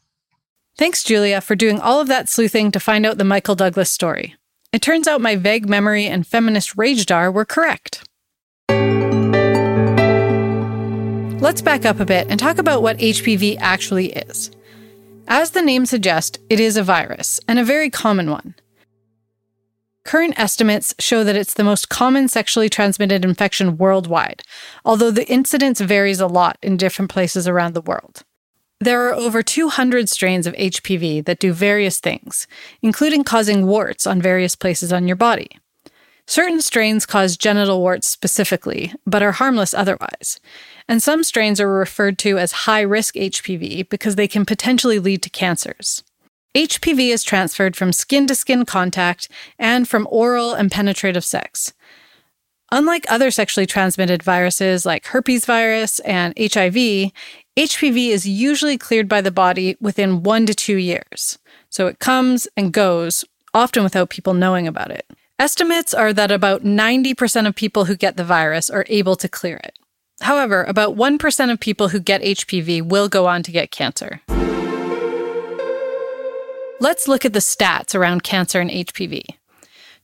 Thanks, 0.79 1.03
Julia, 1.03 1.41
for 1.41 1.57
doing 1.57 1.81
all 1.81 2.01
of 2.01 2.09
that 2.09 2.29
sleuthing 2.29 2.71
to 2.73 2.81
find 2.81 3.07
out 3.07 3.19
the 3.19 3.25
Michael 3.25 3.55
Douglas 3.55 3.91
story. 3.91 4.35
It 4.73 4.83
turns 4.83 5.09
out 5.09 5.23
my 5.23 5.37
vague 5.37 5.69
memory 5.69 6.07
and 6.07 6.27
feminist 6.27 6.77
rage 6.77 7.07
dar 7.07 7.33
were 7.33 7.47
correct. 7.47 8.07
Let's 11.41 11.63
back 11.63 11.87
up 11.87 12.01
a 12.01 12.05
bit 12.05 12.27
and 12.29 12.39
talk 12.41 12.59
about 12.59 12.83
what 12.83 12.99
HPV 12.99 13.57
actually 13.61 14.13
is. 14.13 14.51
As 15.29 15.53
the 15.53 15.63
name 15.63 15.87
suggests, 15.87 16.39
it 16.51 16.61
is 16.61 16.77
a 16.77 16.83
virus, 16.83 17.41
and 17.49 17.59
a 17.59 17.65
very 17.65 17.91
common 17.91 18.31
one. 18.31 18.55
Current 20.07 20.39
estimates 20.39 20.95
show 21.01 21.25
that 21.25 21.35
it's 21.35 21.55
the 21.55 21.65
most 21.65 21.89
common 21.89 22.29
sexually 22.29 22.69
transmitted 22.69 23.25
infection 23.25 23.77
worldwide, 23.77 24.45
although 24.85 25.11
the 25.11 25.29
incidence 25.29 25.81
varies 25.81 26.21
a 26.21 26.29
lot 26.29 26.59
in 26.63 26.77
different 26.77 27.11
places 27.11 27.49
around 27.49 27.75
the 27.75 27.81
world. 27.81 28.23
There 28.79 29.09
are 29.09 29.15
over 29.15 29.43
200 29.43 30.09
strains 30.09 30.47
of 30.47 30.55
HPV 30.55 31.25
that 31.25 31.41
do 31.41 31.53
various 31.53 31.99
things, 31.99 32.47
including 32.83 33.25
causing 33.25 33.67
warts 33.67 34.07
on 34.07 34.23
various 34.23 34.55
places 34.55 34.93
on 34.93 35.09
your 35.09 35.17
body. 35.17 35.59
Certain 36.29 36.61
strains 36.61 37.05
cause 37.05 37.37
genital 37.37 37.81
warts 37.81 38.09
specifically, 38.09 38.93
but 39.09 39.25
are 39.25 39.33
harmless 39.33 39.75
otherwise. 39.75 40.39
And 40.87 41.03
some 41.03 41.25
strains 41.25 41.61
are 41.61 41.73
referred 41.73 42.17
to 42.21 42.39
as 42.39 42.53
high 42.53 42.83
risk 42.83 43.17
HPV 43.17 43.89
because 43.89 44.15
they 44.15 44.29
can 44.29 44.47
potentially 44.47 45.01
lead 45.01 45.25
to 45.25 45.31
cancers. 45.31 46.05
HPV 46.57 47.13
is 47.13 47.23
transferred 47.23 47.77
from 47.77 47.93
skin 47.93 48.27
to 48.29 48.35
skin 48.35 48.65
contact 48.65 49.29
and 49.59 49.87
from 49.87 50.09
oral 50.11 50.55
and 50.55 50.73
penetrative 50.73 51.23
sex. 51.23 51.75
Unlike 52.73 53.05
other 53.11 53.31
sexually 53.31 53.67
transmitted 53.67 54.23
viruses 54.23 54.87
like 54.87 55.05
herpes 55.05 55.45
virus 55.45 55.99
and 55.99 56.33
HIV, 56.39 57.13
HPV 57.59 58.09
is 58.09 58.27
usually 58.27 58.79
cleared 58.79 59.07
by 59.07 59.21
the 59.21 59.31
body 59.31 59.77
within 59.83 60.23
one 60.23 60.47
to 60.47 60.55
two 60.55 60.79
years. 60.79 61.39
So 61.69 61.89
it 61.89 61.99
comes 61.99 62.49
and 62.57 62.73
goes, 62.73 63.23
often 63.53 63.83
without 63.83 64.09
people 64.09 64.33
knowing 64.33 64.67
about 64.67 64.91
it. 64.91 65.05
Estimates 65.39 65.93
are 65.93 66.15
that 66.15 66.31
about 66.31 66.65
90% 66.65 67.47
of 67.47 67.55
people 67.55 67.85
who 67.85 67.95
get 67.95 68.17
the 68.17 68.25
virus 68.25 68.71
are 68.71 68.87
able 68.89 69.17
to 69.17 69.29
clear 69.29 69.59
it. 69.59 69.79
However, 70.23 70.65
about 70.65 70.97
1% 70.97 71.53
of 71.53 71.61
people 71.61 71.89
who 71.89 72.01
get 72.01 72.23
HPV 72.23 72.81
will 72.81 73.11
go 73.11 73.27
on 73.27 73.43
to 73.43 73.53
get 73.53 73.71
cancer. 73.71 74.23
Let's 76.79 77.09
look 77.09 77.25
at 77.25 77.33
the 77.33 77.39
stats 77.39 77.95
around 77.95 78.23
cancer 78.23 78.61
and 78.61 78.71
HPV. 78.71 79.25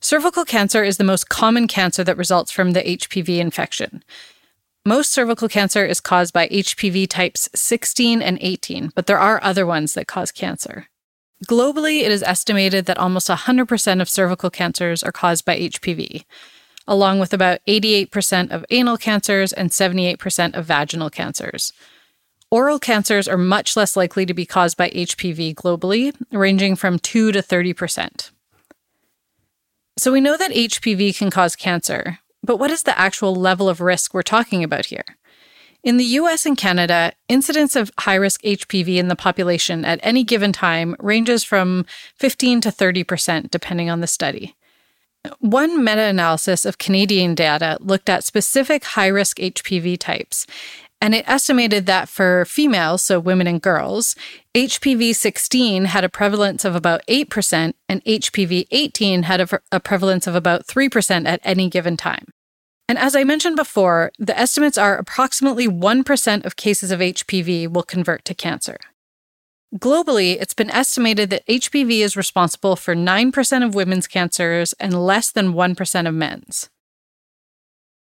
Cervical 0.00 0.46
cancer 0.46 0.82
is 0.82 0.96
the 0.96 1.04
most 1.04 1.28
common 1.28 1.68
cancer 1.68 2.02
that 2.02 2.16
results 2.16 2.50
from 2.50 2.72
the 2.72 2.80
HPV 2.80 3.38
infection. 3.38 4.02
Most 4.86 5.12
cervical 5.12 5.48
cancer 5.48 5.84
is 5.84 6.00
caused 6.00 6.32
by 6.32 6.48
HPV 6.48 7.08
types 7.08 7.50
16 7.54 8.22
and 8.22 8.38
18, 8.40 8.90
but 8.94 9.06
there 9.06 9.18
are 9.18 9.38
other 9.42 9.66
ones 9.66 9.92
that 9.92 10.06
cause 10.06 10.32
cancer. 10.32 10.88
Globally, 11.46 12.02
it 12.02 12.10
is 12.10 12.22
estimated 12.22 12.86
that 12.86 12.98
almost 12.98 13.28
100% 13.28 14.00
of 14.00 14.08
cervical 14.08 14.48
cancers 14.48 15.02
are 15.02 15.12
caused 15.12 15.44
by 15.44 15.58
HPV, 15.58 16.24
along 16.88 17.20
with 17.20 17.34
about 17.34 17.60
88% 17.68 18.50
of 18.50 18.64
anal 18.70 18.96
cancers 18.96 19.52
and 19.52 19.70
78% 19.70 20.54
of 20.54 20.64
vaginal 20.64 21.10
cancers. 21.10 21.74
Oral 22.52 22.78
cancers 22.78 23.28
are 23.28 23.38
much 23.38 23.78
less 23.78 23.96
likely 23.96 24.26
to 24.26 24.34
be 24.34 24.44
caused 24.44 24.76
by 24.76 24.90
HPV 24.90 25.54
globally, 25.54 26.14
ranging 26.30 26.76
from 26.76 26.98
2 26.98 27.32
to 27.32 27.40
30%. 27.40 28.30
So 29.96 30.12
we 30.12 30.20
know 30.20 30.36
that 30.36 30.50
HPV 30.50 31.16
can 31.16 31.30
cause 31.30 31.56
cancer, 31.56 32.18
but 32.42 32.58
what 32.58 32.70
is 32.70 32.82
the 32.82 32.98
actual 32.98 33.34
level 33.34 33.70
of 33.70 33.80
risk 33.80 34.12
we're 34.12 34.20
talking 34.20 34.62
about 34.62 34.84
here? 34.84 35.04
In 35.82 35.96
the 35.96 36.04
US 36.04 36.44
and 36.44 36.58
Canada, 36.58 37.14
incidence 37.26 37.74
of 37.74 37.90
high 38.00 38.16
risk 38.16 38.42
HPV 38.42 38.98
in 38.98 39.08
the 39.08 39.16
population 39.16 39.86
at 39.86 39.98
any 40.02 40.22
given 40.22 40.52
time 40.52 40.94
ranges 40.98 41.42
from 41.42 41.86
15 42.18 42.60
to 42.60 42.68
30%, 42.68 43.50
depending 43.50 43.88
on 43.88 44.00
the 44.00 44.06
study. 44.06 44.56
One 45.38 45.84
meta 45.84 46.02
analysis 46.02 46.64
of 46.64 46.78
Canadian 46.78 47.36
data 47.36 47.78
looked 47.80 48.08
at 48.08 48.24
specific 48.24 48.82
high 48.82 49.06
risk 49.06 49.38
HPV 49.38 49.98
types 49.98 50.46
and 51.02 51.16
it 51.16 51.28
estimated 51.28 51.86
that 51.86 52.08
for 52.08 52.44
females, 52.44 53.02
so 53.02 53.18
women 53.18 53.48
and 53.48 53.60
girls, 53.60 54.14
HPV 54.54 55.16
16 55.16 55.86
had 55.86 56.04
a 56.04 56.08
prevalence 56.08 56.64
of 56.64 56.76
about 56.76 57.04
8%, 57.08 57.74
and 57.88 58.04
HPV 58.04 58.68
18 58.70 59.24
had 59.24 59.40
a, 59.40 59.60
a, 59.72 59.80
prevalence 59.80 60.28
of 60.28 60.36
about 60.36 60.68
3% 60.68 61.26
at 61.26 61.40
any 61.42 61.68
given 61.68 61.96
time. 61.96 62.26
And 62.88 62.98
as 62.98 63.16
I 63.16 63.24
mentioned 63.24 63.56
before, 63.56 64.12
the 64.16 64.38
estimates 64.38 64.78
are 64.78 64.96
approximately 64.96 65.66
1% 65.66 66.44
of 66.44 66.54
cases 66.54 66.92
of 66.92 67.00
HPV 67.00 67.66
will 67.66 67.82
convert 67.82 68.24
to 68.26 68.34
cancer. 68.34 68.78
Globally, 69.76 70.40
it's 70.40 70.54
been 70.54 70.70
estimated 70.70 71.30
that 71.30 71.46
HPV 71.48 71.98
is 71.98 72.16
responsible 72.16 72.76
for 72.76 72.94
9% 72.94 73.66
of 73.66 73.74
women's 73.74 74.06
cancers 74.06 74.72
and 74.74 75.04
less 75.04 75.32
than 75.32 75.54
1% 75.54 76.08
of 76.08 76.14
men's. 76.14 76.70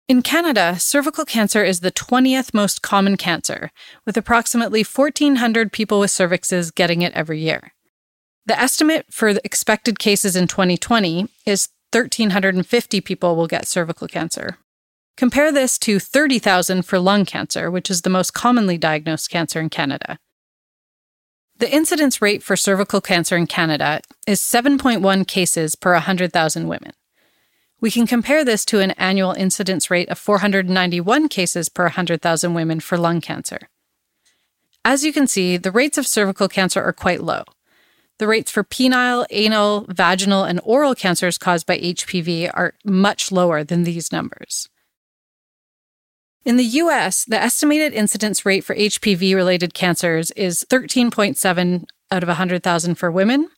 In 0.08 0.22
Canada, 0.22 0.76
cervical 0.78 1.24
cancer 1.24 1.64
is 1.64 1.80
the 1.80 1.90
20th 1.90 2.54
most 2.54 2.80
common 2.80 3.16
cancer, 3.16 3.72
with 4.04 4.16
approximately 4.16 4.84
1,400 4.84 5.72
people 5.72 5.98
with 5.98 6.12
cervixes 6.12 6.72
getting 6.72 7.02
it 7.02 7.12
every 7.14 7.40
year. 7.40 7.72
The 8.46 8.56
estimate 8.56 9.06
for 9.10 9.34
the 9.34 9.40
expected 9.44 9.98
cases 9.98 10.36
in 10.36 10.46
2020 10.46 11.26
is 11.44 11.70
1,350 11.90 13.00
people 13.00 13.34
will 13.34 13.48
get 13.48 13.66
cervical 13.66 14.06
cancer. 14.06 14.58
Compare 15.16 15.50
this 15.50 15.76
to 15.78 15.98
30,000 15.98 16.82
for 16.82 17.00
lung 17.00 17.24
cancer, 17.24 17.68
which 17.68 17.90
is 17.90 18.02
the 18.02 18.10
most 18.10 18.32
commonly 18.32 18.78
diagnosed 18.78 19.28
cancer 19.28 19.58
in 19.58 19.70
Canada. 19.70 20.20
The 21.58 21.74
incidence 21.74 22.22
rate 22.22 22.44
for 22.44 22.54
cervical 22.54 23.00
cancer 23.00 23.36
in 23.36 23.48
Canada 23.48 24.02
is 24.24 24.40
7.1 24.40 25.26
cases 25.26 25.74
per 25.74 25.94
100,000 25.94 26.68
women. 26.68 26.92
We 27.80 27.90
can 27.90 28.06
compare 28.06 28.44
this 28.44 28.64
to 28.66 28.80
an 28.80 28.92
annual 28.92 29.32
incidence 29.32 29.90
rate 29.90 30.08
of 30.08 30.18
491 30.18 31.28
cases 31.28 31.68
per 31.68 31.84
100,000 31.84 32.54
women 32.54 32.80
for 32.80 32.96
lung 32.96 33.20
cancer. 33.20 33.68
As 34.84 35.04
you 35.04 35.12
can 35.12 35.26
see, 35.26 35.56
the 35.56 35.72
rates 35.72 35.98
of 35.98 36.06
cervical 36.06 36.48
cancer 36.48 36.82
are 36.82 36.92
quite 36.92 37.22
low. 37.22 37.44
The 38.18 38.26
rates 38.26 38.50
for 38.50 38.64
penile, 38.64 39.26
anal, 39.30 39.84
vaginal, 39.88 40.44
and 40.44 40.60
oral 40.64 40.94
cancers 40.94 41.36
caused 41.36 41.66
by 41.66 41.78
HPV 41.78 42.50
are 42.54 42.74
much 42.84 43.30
lower 43.30 43.62
than 43.62 43.82
these 43.82 44.10
numbers. 44.10 44.68
In 46.46 46.56
the 46.56 46.64
US, 46.64 47.24
the 47.24 47.42
estimated 47.42 47.92
incidence 47.92 48.46
rate 48.46 48.64
for 48.64 48.74
HPV 48.74 49.34
related 49.34 49.74
cancers 49.74 50.30
is 50.30 50.64
13.7 50.70 51.84
out 52.10 52.22
of 52.22 52.28
100,000 52.28 52.94
for 52.94 53.10
women 53.10 53.48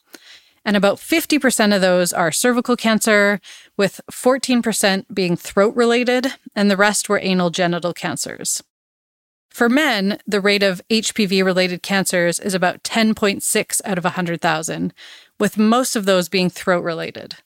and 0.65 0.77
about 0.77 0.99
50% 0.99 1.75
of 1.75 1.81
those 1.81 2.13
are 2.13 2.33
cervical 2.33 2.77
cancer, 2.77 3.41
with 3.77 4.01
14% 4.11 5.07
being 5.13 5.37
throat 5.37 5.75
related, 5.75 6.35
and 6.55 6.71
the 6.71 6.77
rest 6.77 7.09
were 7.09 7.21
anal 7.23 7.51
genital 7.51 7.93
cancers. 7.93 8.63
For 9.51 9.69
men, 9.69 10.19
the 10.27 10.41
rate 10.41 10.63
of 10.63 10.83
HPV 10.91 11.45
related 11.45 11.83
cancers 11.83 12.39
is 12.39 12.55
about 12.55 12.85
10.6 12.85 13.81
out 13.85 13.99
of 13.99 14.05
100,000, 14.05 14.95
with 15.41 15.59
most 15.59 15.97
of 15.97 16.05
those 16.05 16.29
being 16.29 16.51
throat 16.51 16.85
related. 16.85 17.37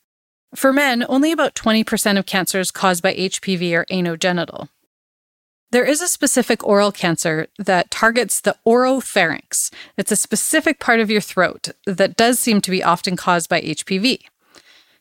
For 0.55 0.71
men, 0.71 1.03
only 1.09 1.31
about 1.31 1.55
20% 1.55 2.19
of 2.19 2.25
cancers 2.25 2.69
caused 2.69 3.01
by 3.01 3.15
HPV 3.15 3.73
are 3.73 3.85
anogenital. 3.85 4.69
There 5.73 5.83
is 5.83 6.03
a 6.03 6.07
specific 6.07 6.63
oral 6.63 6.91
cancer 6.91 7.47
that 7.57 7.89
targets 7.89 8.39
the 8.39 8.55
oropharynx. 8.63 9.73
It's 9.97 10.11
a 10.11 10.15
specific 10.15 10.79
part 10.79 10.99
of 10.99 11.09
your 11.09 11.19
throat 11.19 11.69
that 11.87 12.15
does 12.15 12.37
seem 12.37 12.61
to 12.61 12.69
be 12.69 12.83
often 12.83 13.15
caused 13.15 13.49
by 13.49 13.59
HPV. 13.59 14.19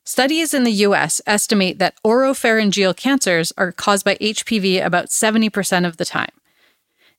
Studies 0.02 0.54
in 0.54 0.64
the 0.64 0.72
US 0.88 1.20
estimate 1.26 1.78
that 1.78 1.98
oropharyngeal 2.02 2.96
cancers 2.96 3.52
are 3.58 3.70
caused 3.70 4.02
by 4.02 4.14
HPV 4.14 4.82
about 4.82 5.08
70% 5.08 5.86
of 5.86 5.98
the 5.98 6.06
time. 6.06 6.32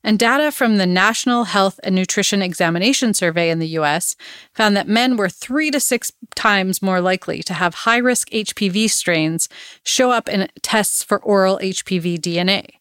And 0.02 0.18
data 0.18 0.50
from 0.50 0.78
the 0.78 0.84
National 0.84 1.44
Health 1.44 1.78
and 1.84 1.94
Nutrition 1.94 2.42
Examination 2.42 3.14
Survey 3.14 3.50
in 3.50 3.60
the 3.60 3.78
US 3.78 4.16
found 4.52 4.76
that 4.76 4.88
men 4.88 5.16
were 5.16 5.28
three 5.28 5.70
to 5.70 5.78
six 5.78 6.10
times 6.34 6.82
more 6.82 7.00
likely 7.00 7.40
to 7.44 7.54
have 7.54 7.74
high 7.74 7.98
risk 7.98 8.30
HPV 8.30 8.90
strains 8.90 9.48
show 9.84 10.10
up 10.10 10.28
in 10.28 10.48
tests 10.60 11.04
for 11.04 11.22
oral 11.22 11.60
HPV 11.62 12.18
DNA. 12.18 12.80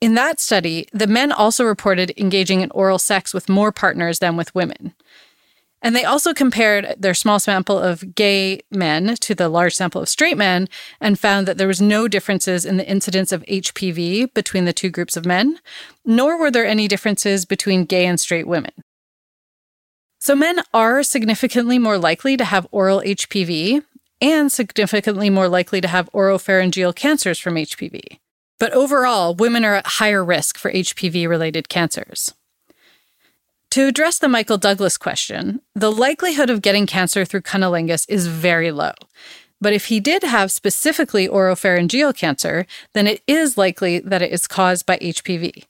In 0.00 0.14
that 0.14 0.40
study, 0.40 0.86
the 0.92 1.06
men 1.06 1.30
also 1.30 1.64
reported 1.64 2.14
engaging 2.16 2.62
in 2.62 2.70
oral 2.70 2.98
sex 2.98 3.34
with 3.34 3.50
more 3.50 3.70
partners 3.70 4.18
than 4.18 4.36
with 4.36 4.54
women. 4.54 4.94
And 5.82 5.96
they 5.96 6.04
also 6.04 6.34
compared 6.34 6.94
their 6.98 7.14
small 7.14 7.38
sample 7.38 7.78
of 7.78 8.14
gay 8.14 8.60
men 8.70 9.16
to 9.16 9.34
the 9.34 9.48
large 9.48 9.74
sample 9.74 10.02
of 10.02 10.08
straight 10.08 10.36
men 10.36 10.68
and 11.00 11.18
found 11.18 11.46
that 11.46 11.56
there 11.58 11.68
was 11.68 11.80
no 11.80 12.06
differences 12.06 12.66
in 12.66 12.76
the 12.76 12.88
incidence 12.88 13.32
of 13.32 13.44
HPV 13.44 14.32
between 14.34 14.66
the 14.66 14.74
two 14.74 14.90
groups 14.90 15.16
of 15.16 15.24
men, 15.24 15.58
nor 16.04 16.38
were 16.38 16.50
there 16.50 16.66
any 16.66 16.86
differences 16.86 17.46
between 17.46 17.84
gay 17.84 18.06
and 18.06 18.20
straight 18.20 18.46
women. 18.46 18.72
So 20.18 20.34
men 20.34 20.60
are 20.74 21.02
significantly 21.02 21.78
more 21.78 21.96
likely 21.96 22.36
to 22.36 22.44
have 22.44 22.66
oral 22.70 23.00
HPV 23.00 23.82
and 24.20 24.52
significantly 24.52 25.30
more 25.30 25.48
likely 25.48 25.80
to 25.80 25.88
have 25.88 26.10
oropharyngeal 26.12 26.94
cancers 26.94 27.38
from 27.38 27.54
HPV. 27.54 28.18
But 28.60 28.72
overall, 28.72 29.34
women 29.34 29.64
are 29.64 29.74
at 29.74 29.86
higher 29.98 30.24
risk 30.24 30.58
for 30.58 30.70
HPV 30.70 31.26
related 31.26 31.68
cancers. 31.68 32.32
To 33.70 33.86
address 33.86 34.18
the 34.18 34.28
Michael 34.28 34.58
Douglas 34.58 34.98
question, 34.98 35.62
the 35.74 35.90
likelihood 35.90 36.50
of 36.50 36.60
getting 36.60 36.86
cancer 36.86 37.24
through 37.24 37.40
cunnilingus 37.40 38.04
is 38.08 38.26
very 38.26 38.70
low. 38.70 38.92
But 39.62 39.72
if 39.72 39.86
he 39.86 39.98
did 39.98 40.22
have 40.22 40.52
specifically 40.52 41.26
oropharyngeal 41.26 42.16
cancer, 42.16 42.66
then 42.92 43.06
it 43.06 43.22
is 43.26 43.56
likely 43.56 43.98
that 43.98 44.22
it 44.22 44.30
is 44.30 44.46
caused 44.46 44.84
by 44.86 44.98
HPV. 44.98 45.64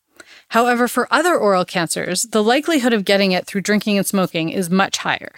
However, 0.49 0.89
for 0.89 1.13
other 1.13 1.37
oral 1.37 1.65
cancers, 1.65 2.23
the 2.23 2.43
likelihood 2.43 2.93
of 2.93 3.05
getting 3.05 3.31
it 3.31 3.47
through 3.47 3.61
drinking 3.61 3.99
and 3.99 4.07
smoking 4.07 4.49
is 4.51 4.69
much 4.69 4.99
higher. 4.99 5.33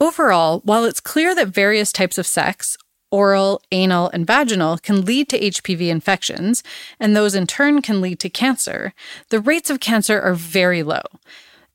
Overall, 0.00 0.60
while 0.64 0.84
it's 0.84 1.00
clear 1.00 1.34
that 1.34 1.48
various 1.48 1.92
types 1.92 2.18
of 2.18 2.26
sex, 2.26 2.76
oral, 3.14 3.62
anal, 3.70 4.10
and 4.12 4.26
vaginal 4.26 4.76
can 4.76 5.04
lead 5.04 5.28
to 5.28 5.38
HPV 5.38 5.88
infections, 5.88 6.64
and 6.98 7.14
those 7.14 7.36
in 7.36 7.46
turn 7.46 7.80
can 7.80 8.00
lead 8.00 8.18
to 8.18 8.28
cancer, 8.28 8.92
the 9.28 9.38
rates 9.38 9.70
of 9.70 9.78
cancer 9.78 10.20
are 10.20 10.34
very 10.34 10.82
low. 10.82 11.02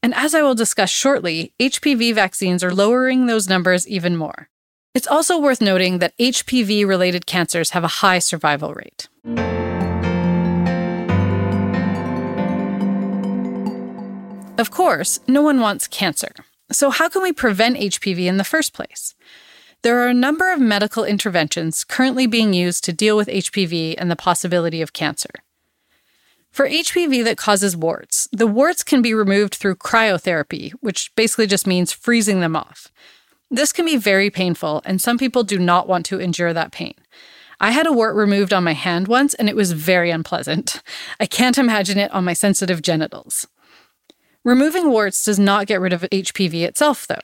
And 0.04 0.14
as 0.14 0.36
I 0.36 0.42
will 0.42 0.54
discuss 0.54 0.90
shortly, 0.90 1.54
HPV 1.58 2.14
vaccines 2.14 2.62
are 2.62 2.74
lowering 2.74 3.26
those 3.26 3.48
numbers 3.48 3.88
even 3.88 4.18
more. 4.18 4.50
It's 4.94 5.08
also 5.08 5.40
worth 5.40 5.62
noting 5.62 6.00
that 6.00 6.18
HPV 6.18 6.86
related 6.86 7.26
cancers 7.26 7.70
have 7.70 7.86
a 7.86 7.96
high 8.02 8.20
survival 8.20 8.74
rate. 8.74 9.08
Of 14.58 14.72
course, 14.72 15.22
no 15.26 15.42
one 15.42 15.62
wants 15.62 15.88
cancer. 15.88 16.34
So, 16.70 16.90
how 16.90 17.08
can 17.08 17.24
we 17.24 17.32
prevent 17.32 17.78
HPV 17.78 18.26
in 18.26 18.36
the 18.36 18.44
first 18.44 18.74
place? 18.74 19.16
There 19.82 20.02
are 20.02 20.08
a 20.08 20.14
number 20.14 20.52
of 20.52 20.60
medical 20.60 21.06
interventions 21.06 21.86
currently 21.86 22.28
being 22.28 22.54
used 22.54 22.84
to 22.84 22.92
deal 22.92 23.16
with 23.16 23.30
HPV 23.30 23.96
and 23.98 24.12
the 24.12 24.16
possibility 24.18 24.82
of 24.82 24.92
cancer. 24.92 25.30
For 26.52 26.68
HPV 26.68 27.24
that 27.24 27.38
causes 27.38 27.78
warts, 27.78 28.28
the 28.34 28.48
warts 28.48 28.84
can 28.84 29.02
be 29.02 29.14
removed 29.14 29.56
through 29.56 29.76
cryotherapy, 29.76 30.72
which 30.82 31.16
basically 31.16 31.48
just 31.48 31.66
means 31.66 31.94
freezing 31.94 32.42
them 32.42 32.58
off. 32.58 32.92
This 33.50 33.72
can 33.72 33.86
be 33.86 33.96
very 33.96 34.30
painful, 34.30 34.82
and 34.84 35.02
some 35.02 35.18
people 35.18 35.44
do 35.44 35.58
not 35.58 35.88
want 35.88 36.06
to 36.08 36.20
endure 36.20 36.52
that 36.52 36.74
pain. 36.74 36.96
I 37.62 37.72
had 37.72 37.88
a 37.88 37.94
wart 37.94 38.16
removed 38.16 38.52
on 38.52 38.66
my 38.66 38.74
hand 38.74 39.08
once, 39.08 39.34
and 39.34 39.48
it 39.48 39.56
was 39.56 39.72
very 39.72 40.12
unpleasant. 40.12 40.82
I 41.22 41.26
can't 41.26 41.58
imagine 41.58 41.98
it 41.98 42.12
on 42.12 42.26
my 42.26 42.34
sensitive 42.34 42.82
genitals. 42.82 43.48
Removing 44.46 44.90
warts 44.90 45.24
does 45.24 45.38
not 45.38 45.68
get 45.68 45.82
rid 45.82 45.92
of 45.92 46.02
HPV 46.04 46.64
itself, 46.64 47.06
though. 47.06 47.16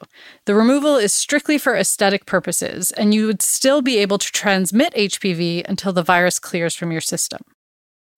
The 0.46 0.56
removal 0.56 0.98
is 0.98 1.14
strictly 1.14 1.58
for 1.58 1.76
aesthetic 1.76 2.26
purposes, 2.26 2.92
and 2.92 3.14
you 3.14 3.26
would 3.26 3.42
still 3.42 3.82
be 3.82 3.98
able 4.00 4.18
to 4.18 4.32
transmit 4.32 4.94
HPV 4.94 5.64
until 5.68 5.94
the 5.94 6.04
virus 6.04 6.40
clears 6.40 6.76
from 6.76 6.92
your 6.92 7.02
system. 7.02 7.42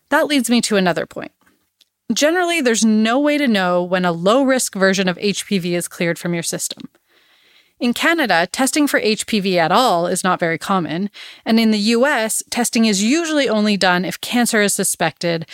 That 0.09 0.27
leads 0.27 0.49
me 0.49 0.61
to 0.61 0.77
another 0.77 1.05
point. 1.05 1.31
Generally, 2.11 2.61
there's 2.61 2.85
no 2.85 3.19
way 3.19 3.37
to 3.37 3.47
know 3.47 3.83
when 3.83 4.05
a 4.05 4.11
low 4.11 4.41
risk 4.43 4.73
version 4.73 5.07
of 5.07 5.17
HPV 5.17 5.73
is 5.73 5.87
cleared 5.87 6.17
from 6.17 6.33
your 6.33 6.43
system. 6.43 6.89
In 7.79 7.93
Canada, 7.93 8.47
testing 8.51 8.87
for 8.87 8.99
HPV 8.99 9.57
at 9.57 9.71
all 9.71 10.07
is 10.07 10.23
not 10.23 10.39
very 10.39 10.57
common, 10.57 11.11
and 11.45 11.59
in 11.59 11.69
the 11.69 11.77
US, 11.77 12.41
testing 12.49 12.85
is 12.85 13.03
usually 13.03 13.47
only 13.47 13.77
done 13.77 14.03
if 14.03 14.19
cancer 14.19 14.61
is 14.61 14.73
suspected, 14.73 15.45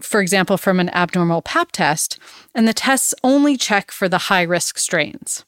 for 0.00 0.20
example, 0.20 0.56
from 0.56 0.80
an 0.80 0.90
abnormal 0.90 1.42
pap 1.42 1.72
test, 1.72 2.18
and 2.54 2.66
the 2.66 2.74
tests 2.74 3.14
only 3.24 3.56
check 3.56 3.90
for 3.90 4.08
the 4.08 4.18
high 4.18 4.42
risk 4.42 4.78
strains. 4.78 5.44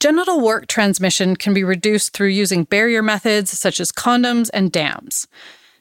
Genital 0.00 0.40
wart 0.40 0.68
transmission 0.68 1.36
can 1.36 1.54
be 1.54 1.64
reduced 1.64 2.12
through 2.12 2.28
using 2.28 2.64
barrier 2.64 3.02
methods 3.02 3.58
such 3.58 3.80
as 3.80 3.90
condoms 3.90 4.50
and 4.52 4.70
dams. 4.70 5.26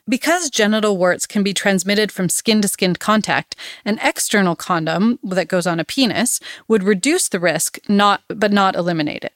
Because 0.07 0.49
genital 0.49 0.97
warts 0.97 1.25
can 1.25 1.43
be 1.43 1.53
transmitted 1.53 2.11
from 2.11 2.27
skin 2.27 2.61
to 2.61 2.67
skin 2.67 2.95
contact, 2.95 3.55
an 3.85 3.99
external 4.03 4.55
condom 4.55 5.17
that 5.23 5.47
goes 5.47 5.65
on 5.65 5.79
a 5.79 5.85
penis 5.85 6.39
would 6.67 6.83
reduce 6.83 7.29
the 7.29 7.39
risk, 7.39 7.79
not 7.87 8.21
but 8.27 8.51
not 8.51 8.75
eliminate 8.75 9.23
it. 9.23 9.33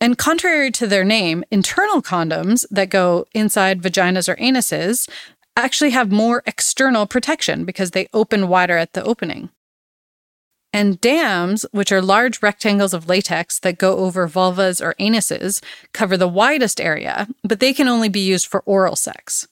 And 0.00 0.16
contrary 0.16 0.70
to 0.72 0.86
their 0.86 1.04
name, 1.04 1.44
internal 1.50 2.00
condoms 2.00 2.64
that 2.70 2.88
go 2.88 3.26
inside 3.34 3.82
vaginas 3.82 4.28
or 4.28 4.36
anuses 4.36 5.08
actually 5.60 5.90
have 5.90 6.10
more 6.10 6.42
external 6.46 7.06
protection 7.06 7.64
because 7.64 7.92
they 7.92 8.08
open 8.12 8.48
wider 8.48 8.76
at 8.76 8.92
the 8.92 9.04
opening. 9.04 9.50
And 10.72 11.00
dams, 11.00 11.66
which 11.72 11.90
are 11.90 12.00
large 12.00 12.42
rectangles 12.42 12.94
of 12.94 13.08
latex 13.08 13.58
that 13.60 13.78
go 13.78 13.96
over 13.98 14.28
vulvas 14.28 14.80
or 14.80 14.94
anuses, 15.00 15.62
cover 15.92 16.16
the 16.16 16.28
widest 16.28 16.80
area, 16.80 17.26
but 17.42 17.58
they 17.58 17.72
can 17.72 17.88
only 17.88 18.08
be 18.08 18.20
used 18.20 18.46
for 18.46 18.62
oral 18.66 18.94
sex. 18.94 19.48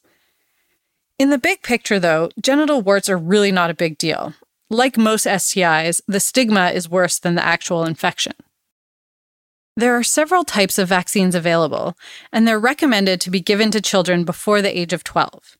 In 1.18 1.30
the 1.30 1.38
big 1.38 1.62
picture, 1.62 1.98
though, 1.98 2.30
genital 2.40 2.82
warts 2.82 3.08
are 3.08 3.18
really 3.18 3.50
not 3.50 3.70
a 3.70 3.74
big 3.74 3.98
deal. 3.98 4.34
Like 4.70 4.96
most 4.96 5.26
STIs, 5.26 6.00
the 6.06 6.20
stigma 6.20 6.70
is 6.70 6.88
worse 6.88 7.18
than 7.18 7.34
the 7.34 7.44
actual 7.44 7.84
infection. 7.84 8.34
There 9.76 9.96
are 9.96 10.04
several 10.04 10.44
types 10.44 10.78
of 10.78 10.88
vaccines 10.88 11.34
available, 11.34 11.96
and 12.32 12.46
they're 12.46 12.60
recommended 12.60 13.20
to 13.20 13.30
be 13.30 13.40
given 13.40 13.70
to 13.72 13.80
children 13.80 14.24
before 14.24 14.62
the 14.62 14.76
age 14.76 14.92
of 14.92 15.02
12. 15.02 15.56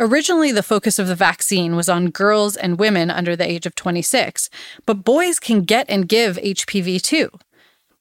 Originally, 0.00 0.50
the 0.50 0.62
focus 0.62 0.98
of 0.98 1.08
the 1.08 1.14
vaccine 1.14 1.76
was 1.76 1.90
on 1.90 2.08
girls 2.08 2.56
and 2.56 2.78
women 2.78 3.10
under 3.10 3.36
the 3.36 3.48
age 3.48 3.66
of 3.66 3.74
26, 3.74 4.48
but 4.86 5.04
boys 5.04 5.38
can 5.38 5.60
get 5.60 5.84
and 5.90 6.08
give 6.08 6.38
HPV 6.38 7.02
too. 7.02 7.28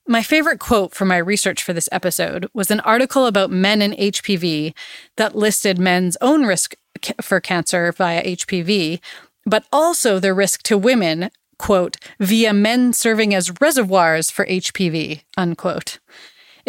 My 0.08 0.24
favorite 0.24 0.60
quote 0.60 0.96
from 0.96 1.10
my 1.10 1.18
research 1.18 1.62
for 1.62 1.74
this 1.74 1.90
episode 1.92 2.50
was 2.54 2.72
an 2.72 2.80
article 2.80 3.26
about 3.26 3.52
men 3.52 3.82
and 3.82 3.94
HPV 3.96 4.74
that 5.18 5.36
listed 5.36 5.78
men's 5.78 6.16
own 6.22 6.46
risk 6.46 6.74
for 7.22 7.42
cancer 7.42 7.92
via 7.92 8.24
HPV, 8.24 9.02
but 9.46 9.66
also 9.74 10.20
the 10.20 10.34
risk 10.34 10.64
to 10.64 10.78
women, 10.78 11.30
quote, 11.58 11.98
via 12.18 12.54
men 12.54 12.94
serving 12.94 13.36
as 13.36 13.60
reservoirs 13.60 14.32
for 14.32 14.46
HPV, 14.46 15.24
unquote. 15.36 16.00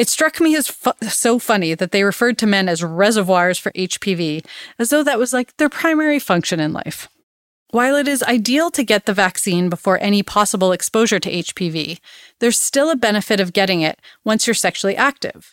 It 0.01 0.09
struck 0.09 0.41
me 0.41 0.57
as 0.57 0.67
fu- 0.67 0.93
so 1.03 1.39
funny 1.39 1.75
that 1.75 1.93
they 1.93 2.05
referred 2.05 2.39
to 2.39 2.47
men 2.47 2.71
as 2.71 2.83
reservoirs 2.83 3.59
for 3.59 3.71
HPV, 3.73 4.43
as 4.79 4.89
though 4.89 5.05
that 5.05 5.19
was 5.19 5.35
like 5.35 5.55
their 5.59 5.69
primary 5.69 6.19
function 6.19 6.59
in 6.59 6.73
life. 6.73 7.07
While 7.69 7.97
it 7.97 8.09
is 8.09 8.23
ideal 8.23 8.71
to 8.71 8.83
get 8.83 9.05
the 9.05 9.13
vaccine 9.13 9.69
before 9.69 9.99
any 10.01 10.23
possible 10.23 10.73
exposure 10.73 11.21
to 11.21 11.31
HPV, 11.31 11.99
there's 12.39 12.59
still 12.59 12.89
a 12.89 12.97
benefit 12.97 13.41
of 13.41 13.53
getting 13.53 13.83
it 13.83 14.01
once 14.25 14.47
you're 14.47 14.55
sexually 14.55 14.97
active. 14.97 15.53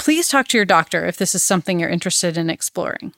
Please 0.00 0.26
talk 0.26 0.48
to 0.48 0.58
your 0.58 0.64
doctor 0.64 1.06
if 1.06 1.16
this 1.16 1.32
is 1.32 1.44
something 1.44 1.78
you're 1.78 1.88
interested 1.88 2.36
in 2.36 2.50
exploring. 2.50 3.14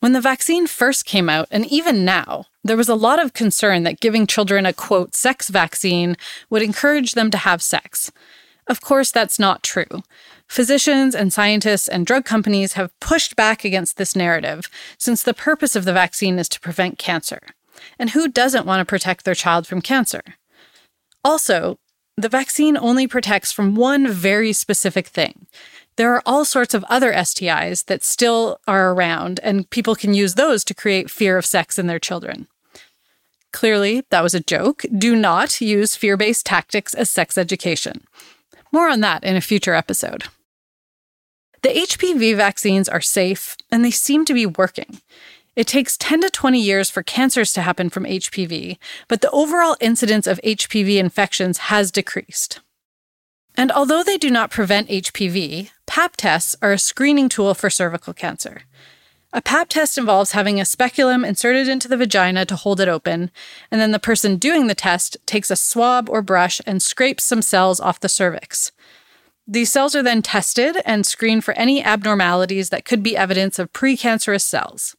When 0.00 0.14
the 0.14 0.20
vaccine 0.20 0.66
first 0.66 1.04
came 1.04 1.30
out, 1.30 1.46
and 1.52 1.64
even 1.66 2.04
now, 2.04 2.46
there 2.64 2.76
was 2.76 2.88
a 2.88 2.96
lot 2.96 3.22
of 3.22 3.34
concern 3.34 3.84
that 3.84 4.00
giving 4.00 4.26
children 4.26 4.66
a 4.66 4.72
quote 4.72 5.14
sex 5.14 5.48
vaccine 5.48 6.16
would 6.50 6.62
encourage 6.62 7.12
them 7.12 7.30
to 7.30 7.38
have 7.38 7.62
sex. 7.62 8.10
Of 8.66 8.80
course, 8.80 9.10
that's 9.10 9.38
not 9.38 9.62
true. 9.62 10.02
Physicians 10.46 11.14
and 11.14 11.32
scientists 11.32 11.88
and 11.88 12.06
drug 12.06 12.24
companies 12.24 12.74
have 12.74 12.98
pushed 13.00 13.36
back 13.36 13.64
against 13.64 13.96
this 13.96 14.16
narrative 14.16 14.68
since 14.98 15.22
the 15.22 15.34
purpose 15.34 15.76
of 15.76 15.84
the 15.84 15.92
vaccine 15.92 16.38
is 16.38 16.48
to 16.50 16.60
prevent 16.60 16.98
cancer. 16.98 17.40
And 17.98 18.10
who 18.10 18.28
doesn't 18.28 18.66
want 18.66 18.80
to 18.80 18.84
protect 18.84 19.24
their 19.24 19.34
child 19.34 19.66
from 19.66 19.82
cancer? 19.82 20.22
Also, 21.24 21.78
the 22.16 22.28
vaccine 22.28 22.76
only 22.76 23.06
protects 23.06 23.52
from 23.52 23.74
one 23.74 24.08
very 24.08 24.52
specific 24.52 25.08
thing. 25.08 25.46
There 25.96 26.14
are 26.14 26.22
all 26.26 26.44
sorts 26.44 26.74
of 26.74 26.84
other 26.84 27.12
STIs 27.12 27.86
that 27.86 28.04
still 28.04 28.58
are 28.66 28.92
around, 28.92 29.40
and 29.42 29.68
people 29.70 29.94
can 29.94 30.14
use 30.14 30.34
those 30.34 30.64
to 30.64 30.74
create 30.74 31.10
fear 31.10 31.38
of 31.38 31.46
sex 31.46 31.78
in 31.78 31.86
their 31.86 31.98
children. 31.98 32.48
Clearly, 33.52 34.02
that 34.10 34.22
was 34.22 34.34
a 34.34 34.40
joke. 34.40 34.84
Do 34.96 35.14
not 35.14 35.60
use 35.60 35.94
fear 35.94 36.16
based 36.16 36.44
tactics 36.44 36.94
as 36.94 37.08
sex 37.08 37.38
education. 37.38 38.04
More 38.74 38.88
on 38.88 39.02
that 39.02 39.22
in 39.22 39.36
a 39.36 39.40
future 39.40 39.74
episode. 39.74 40.24
The 41.62 41.68
HPV 41.68 42.36
vaccines 42.36 42.88
are 42.88 43.00
safe 43.00 43.56
and 43.70 43.84
they 43.84 43.92
seem 43.92 44.24
to 44.24 44.34
be 44.34 44.46
working. 44.46 45.00
It 45.54 45.68
takes 45.68 45.96
10 45.96 46.22
to 46.22 46.28
20 46.28 46.60
years 46.60 46.90
for 46.90 47.04
cancers 47.04 47.52
to 47.52 47.62
happen 47.62 47.88
from 47.88 48.02
HPV, 48.02 48.78
but 49.06 49.20
the 49.20 49.30
overall 49.30 49.76
incidence 49.80 50.26
of 50.26 50.40
HPV 50.42 50.96
infections 50.96 51.58
has 51.70 51.92
decreased. 51.92 52.62
And 53.56 53.70
although 53.70 54.02
they 54.02 54.18
do 54.18 54.28
not 54.28 54.50
prevent 54.50 54.88
HPV, 54.88 55.70
PAP 55.86 56.16
tests 56.16 56.56
are 56.60 56.72
a 56.72 56.76
screening 56.76 57.28
tool 57.28 57.54
for 57.54 57.70
cervical 57.70 58.12
cancer. 58.12 58.62
A 59.36 59.42
PAP 59.42 59.68
test 59.68 59.98
involves 59.98 60.30
having 60.30 60.60
a 60.60 60.64
speculum 60.64 61.24
inserted 61.24 61.66
into 61.66 61.88
the 61.88 61.96
vagina 61.96 62.46
to 62.46 62.54
hold 62.54 62.80
it 62.80 62.86
open, 62.86 63.32
and 63.68 63.80
then 63.80 63.90
the 63.90 63.98
person 63.98 64.36
doing 64.36 64.68
the 64.68 64.76
test 64.76 65.16
takes 65.26 65.50
a 65.50 65.56
swab 65.56 66.08
or 66.08 66.22
brush 66.22 66.60
and 66.68 66.80
scrapes 66.80 67.24
some 67.24 67.42
cells 67.42 67.80
off 67.80 67.98
the 67.98 68.08
cervix. 68.08 68.70
These 69.44 69.72
cells 69.72 69.96
are 69.96 70.04
then 70.04 70.22
tested 70.22 70.76
and 70.86 71.04
screened 71.04 71.44
for 71.44 71.52
any 71.54 71.82
abnormalities 71.82 72.70
that 72.70 72.84
could 72.84 73.02
be 73.02 73.16
evidence 73.16 73.58
of 73.58 73.72
precancerous 73.72 74.42
cells. 74.42 74.94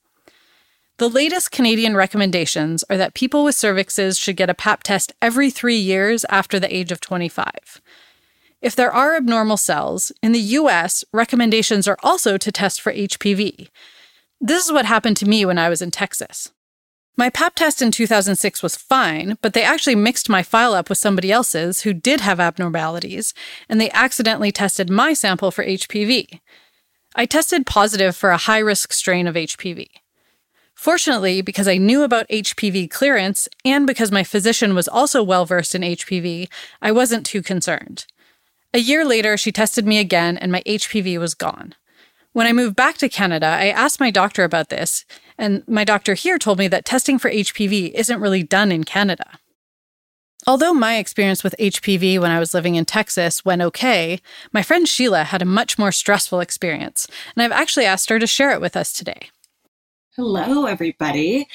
The 0.98 1.10
latest 1.10 1.52
Canadian 1.52 1.96
recommendations 1.96 2.84
are 2.90 2.98
that 2.98 3.14
people 3.14 3.46
with 3.46 3.56
cervixes 3.56 4.22
should 4.22 4.36
get 4.36 4.50
a 4.50 4.54
PAP 4.54 4.84
test 4.84 5.14
every 5.22 5.50
three 5.50 5.78
years 5.78 6.26
after 6.26 6.60
the 6.60 6.76
age 6.76 6.92
of 6.92 7.00
25. 7.00 7.80
If 8.62 8.76
there 8.76 8.92
are 8.92 9.16
abnormal 9.16 9.58
cells, 9.58 10.12
in 10.22 10.34
the 10.34 10.40
US, 10.40 11.06
recommendations 11.14 11.88
are 11.88 11.98
also 12.04 12.38
to 12.38 12.52
test 12.52 12.82
for 12.82 12.92
HPV, 12.92 13.70
this 14.48 14.66
is 14.66 14.72
what 14.72 14.86
happened 14.86 15.18
to 15.18 15.28
me 15.28 15.46
when 15.46 15.58
I 15.58 15.70
was 15.70 15.82
in 15.82 15.92
Texas. 15.92 16.52
My 17.18 17.30
pap 17.30 17.56
test 17.56 17.82
in 17.82 17.92
2006 17.92 18.62
was 18.62 18.76
fine, 18.76 19.38
but 19.42 19.54
they 19.54 19.64
actually 19.64 19.96
mixed 19.96 20.30
my 20.30 20.44
file 20.44 20.74
up 20.74 20.90
with 20.90 20.98
somebody 20.98 21.32
else's 21.32 21.82
who 21.82 21.94
did 21.94 22.20
have 22.20 22.42
abnormalities, 22.42 23.34
and 23.70 23.80
they 23.80 23.90
accidentally 23.92 24.52
tested 24.52 24.90
my 24.90 25.14
sample 25.14 25.50
for 25.50 25.64
HPV. 25.64 26.42
I 27.16 27.26
tested 27.26 27.66
positive 27.66 28.16
for 28.16 28.32
a 28.32 28.38
high 28.38 28.60
risk 28.60 28.92
strain 28.92 29.28
of 29.28 29.36
HPV. 29.36 29.88
Fortunately, 30.76 31.42
because 31.42 31.70
I 31.70 31.78
knew 31.78 32.04
about 32.04 32.28
HPV 32.28 32.92
clearance 32.92 33.48
and 33.64 33.88
because 33.88 34.12
my 34.12 34.26
physician 34.26 34.76
was 34.76 34.90
also 34.90 35.24
well 35.24 35.46
versed 35.46 35.74
in 35.74 35.82
HPV, 35.82 36.50
I 36.82 36.92
wasn't 36.92 37.26
too 37.26 37.42
concerned. 37.42 38.06
A 38.74 38.80
year 38.80 39.06
later, 39.06 39.38
she 39.38 39.54
tested 39.54 39.88
me 39.88 40.00
again 40.00 40.38
and 40.38 40.52
my 40.52 40.62
HPV 40.64 41.18
was 41.18 41.34
gone. 41.34 41.76
When 42.36 42.48
I 42.48 42.52
moved 42.52 42.76
back 42.76 42.98
to 42.98 43.08
Canada, 43.08 43.46
I 43.46 43.68
asked 43.68 44.02
my 44.02 44.12
doctor 44.12 44.44
about 44.44 44.68
this, 44.68 45.06
and 45.38 45.66
my 45.70 45.86
doctor 45.86 46.16
here 46.16 46.38
told 46.38 46.60
me 46.60 46.68
that 46.68 46.84
testing 46.84 47.18
for 47.18 47.32
HPV 47.32 47.92
isn't 47.94 48.20
really 48.20 48.44
done 48.44 48.74
in 48.74 48.84
Canada. 48.84 49.40
Although 50.46 50.74
my 50.74 50.98
experience 50.98 51.46
with 51.46 51.56
HPV 51.58 52.20
when 52.20 52.32
I 52.32 52.40
was 52.40 52.54
living 52.54 52.76
in 52.76 52.84
Texas 52.84 53.46
went 53.46 53.62
okay, 53.62 54.20
my 54.52 54.62
friend 54.62 54.86
Sheila 54.86 55.24
had 55.24 55.42
a 55.42 55.46
much 55.46 55.80
more 55.80 55.94
stressful 55.94 56.42
experience, 56.42 57.08
and 57.38 57.42
I've 57.42 57.58
actually 57.58 57.86
asked 57.86 58.10
her 58.10 58.20
to 58.20 58.28
share 58.28 58.52
it 58.52 58.60
with 58.60 58.76
us 58.76 58.92
today. 58.92 59.30
Hello, 60.18 60.66
everybody. 60.66 61.48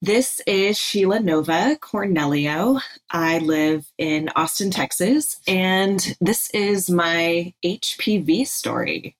This 0.00 0.40
is 0.46 0.78
Sheila 0.78 1.18
Nova 1.18 1.76
Cornelio. 1.80 2.78
I 3.10 3.38
live 3.38 3.90
in 3.98 4.28
Austin, 4.36 4.70
Texas, 4.70 5.40
and 5.48 6.16
this 6.20 6.50
is 6.50 6.88
my 6.88 7.52
HPV 7.64 8.46
story. 8.46 9.16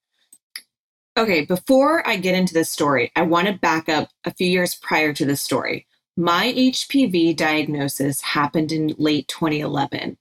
Okay, 1.16 1.44
before 1.44 2.06
I 2.08 2.16
get 2.16 2.36
into 2.36 2.54
this 2.54 2.70
story, 2.70 3.10
I 3.16 3.22
want 3.22 3.48
to 3.48 3.52
back 3.54 3.88
up 3.88 4.10
a 4.24 4.32
few 4.32 4.46
years 4.46 4.76
prior 4.76 5.12
to 5.12 5.24
this 5.24 5.42
story. 5.42 5.86
My 6.16 6.52
HPV 6.52 7.36
diagnosis 7.36 8.20
happened 8.20 8.70
in 8.70 8.94
late 8.96 9.26
2011, 9.26 10.18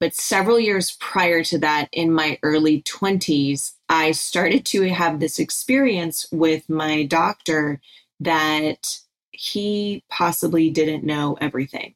but 0.00 0.16
several 0.16 0.58
years 0.58 0.96
prior 0.98 1.44
to 1.44 1.58
that, 1.58 1.88
in 1.92 2.12
my 2.12 2.38
early 2.42 2.82
20s, 2.82 3.72
I 3.88 4.10
started 4.10 4.66
to 4.66 4.82
have 4.92 5.20
this 5.20 5.38
experience 5.38 6.26
with 6.32 6.68
my 6.68 7.04
doctor 7.04 7.80
that 8.18 8.98
he 9.30 10.02
possibly 10.08 10.70
didn't 10.70 11.04
know 11.04 11.38
everything. 11.40 11.94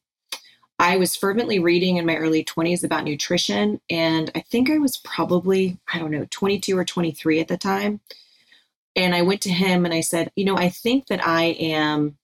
I 0.79 0.99
was 0.99 1.17
fervently 1.17 1.59
reading 1.59 1.97
in 1.97 2.07
my 2.07 2.17
early 2.17 2.45
20s 2.45 2.85
about 2.85 3.05
nutrition, 3.05 3.81
and 3.91 4.31
I 4.37 4.41
think 4.41 4.71
I 4.71 4.79
was 4.79 4.99
probably, 4.99 5.79
I 5.93 5.99
don't 5.99 6.13
know, 6.13 6.27
22 6.31 6.79
or 6.79 6.85
23 6.85 7.41
at 7.41 7.49
the 7.49 7.57
time. 7.57 8.01
And 8.97 9.15
I 9.15 9.23
went 9.23 9.43
to 9.43 9.51
him 9.51 9.85
and 9.85 9.95
I 9.95 10.01
said, 10.01 10.33
You 10.35 10.47
know, 10.47 10.57
I 10.57 10.71
think 10.71 11.07
that 11.07 11.25
I 11.25 11.45
am 11.45 12.17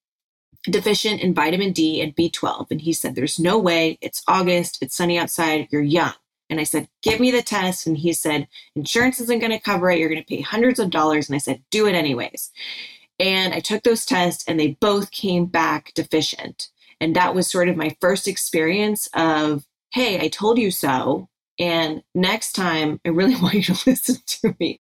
deficient 0.65 1.21
in 1.21 1.35
vitamin 1.35 1.73
D 1.73 2.01
and 2.01 2.17
B12. 2.17 2.71
And 2.71 2.81
he 2.81 2.93
said, 2.93 3.15
There's 3.15 3.39
no 3.39 3.59
way. 3.59 3.99
It's 4.01 4.23
August. 4.27 4.79
It's 4.81 4.97
sunny 4.97 5.19
outside. 5.19 5.69
You're 5.71 5.83
young. 5.83 6.15
And 6.49 6.59
I 6.59 6.65
said, 6.65 6.89
Give 7.03 7.21
me 7.21 7.31
the 7.31 7.43
test. 7.43 7.87
And 7.87 7.97
he 7.97 8.13
said, 8.15 8.49
Insurance 8.75 9.21
isn't 9.21 9.39
going 9.39 9.53
to 9.53 9.61
cover 9.61 9.91
it. 9.91 9.99
You're 9.99 10.09
going 10.09 10.23
to 10.23 10.27
pay 10.27 10.41
hundreds 10.41 10.81
of 10.81 10.91
dollars. 10.91 11.29
And 11.29 11.37
I 11.37 11.39
said, 11.39 11.63
Do 11.71 11.87
it 11.87 11.95
anyways. 11.95 12.51
And 13.19 13.53
I 13.53 13.61
took 13.61 13.83
those 13.83 14.07
tests 14.07 14.45
and 14.49 14.59
they 14.59 14.79
both 14.81 15.11
came 15.11 15.47
back 15.47 15.93
deficient. 15.95 16.69
And 17.01 17.15
that 17.17 17.35
was 17.35 17.49
sort 17.49 17.69
of 17.69 17.77
my 17.77 17.97
first 18.01 18.27
experience 18.27 19.09
of, 19.15 19.65
Hey, 19.93 20.21
I 20.21 20.29
told 20.29 20.59
you 20.59 20.71
so. 20.71 21.29
And 21.59 22.03
next 22.15 22.53
time, 22.53 22.99
I 23.05 23.11
really 23.11 23.37
want 23.43 23.55
you 23.55 23.63
to 23.63 23.79
listen 23.87 24.17
to 24.27 24.57
me. 24.59 24.81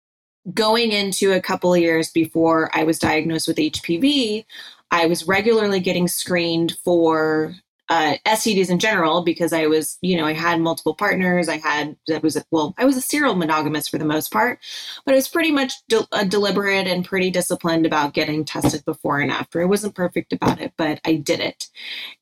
Going 0.55 0.93
into 0.93 1.33
a 1.33 1.41
couple 1.41 1.75
of 1.75 1.81
years 1.81 2.11
before 2.11 2.71
I 2.75 2.85
was 2.85 2.99
diagnosed 2.99 3.47
with 3.47 3.59
HPV, 3.59 4.45
I 4.91 5.07
was 5.07 5.29
regularly 5.29 5.81
getting 5.81 6.09
screened 6.09 6.77
for 6.83 7.55
uh, 7.91 8.15
STDs 8.25 8.71
in 8.71 8.79
general 8.79 9.23
because 9.23 9.53
I 9.53 9.67
was, 9.67 9.99
you 10.01 10.17
know, 10.17 10.25
I 10.25 10.33
had 10.33 10.61
multiple 10.61 10.95
partners. 10.95 11.49
I 11.49 11.59
had, 11.59 11.97
that 12.07 12.23
was, 12.23 12.43
well, 12.53 12.73
I 12.79 12.85
was 12.85 12.97
a 12.97 13.01
serial 13.01 13.35
monogamous 13.35 13.89
for 13.89 13.99
the 13.99 14.05
most 14.05 14.33
part, 14.33 14.61
but 15.05 15.13
I 15.13 15.17
was 15.17 15.29
pretty 15.29 15.51
much 15.51 15.73
de- 15.89 16.07
deliberate 16.29 16.87
and 16.87 17.05
pretty 17.05 17.31
disciplined 17.31 17.87
about 17.87 18.15
getting 18.15 18.45
tested 18.45 18.85
before 18.85 19.19
and 19.19 19.33
after. 19.33 19.61
I 19.61 19.65
wasn't 19.65 19.97
perfect 19.97 20.33
about 20.33 20.61
it, 20.61 20.73
but 20.77 21.01
I 21.05 21.17
did 21.17 21.41
it. 21.41 21.67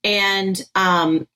And, 0.02 0.60
um, 0.74 1.28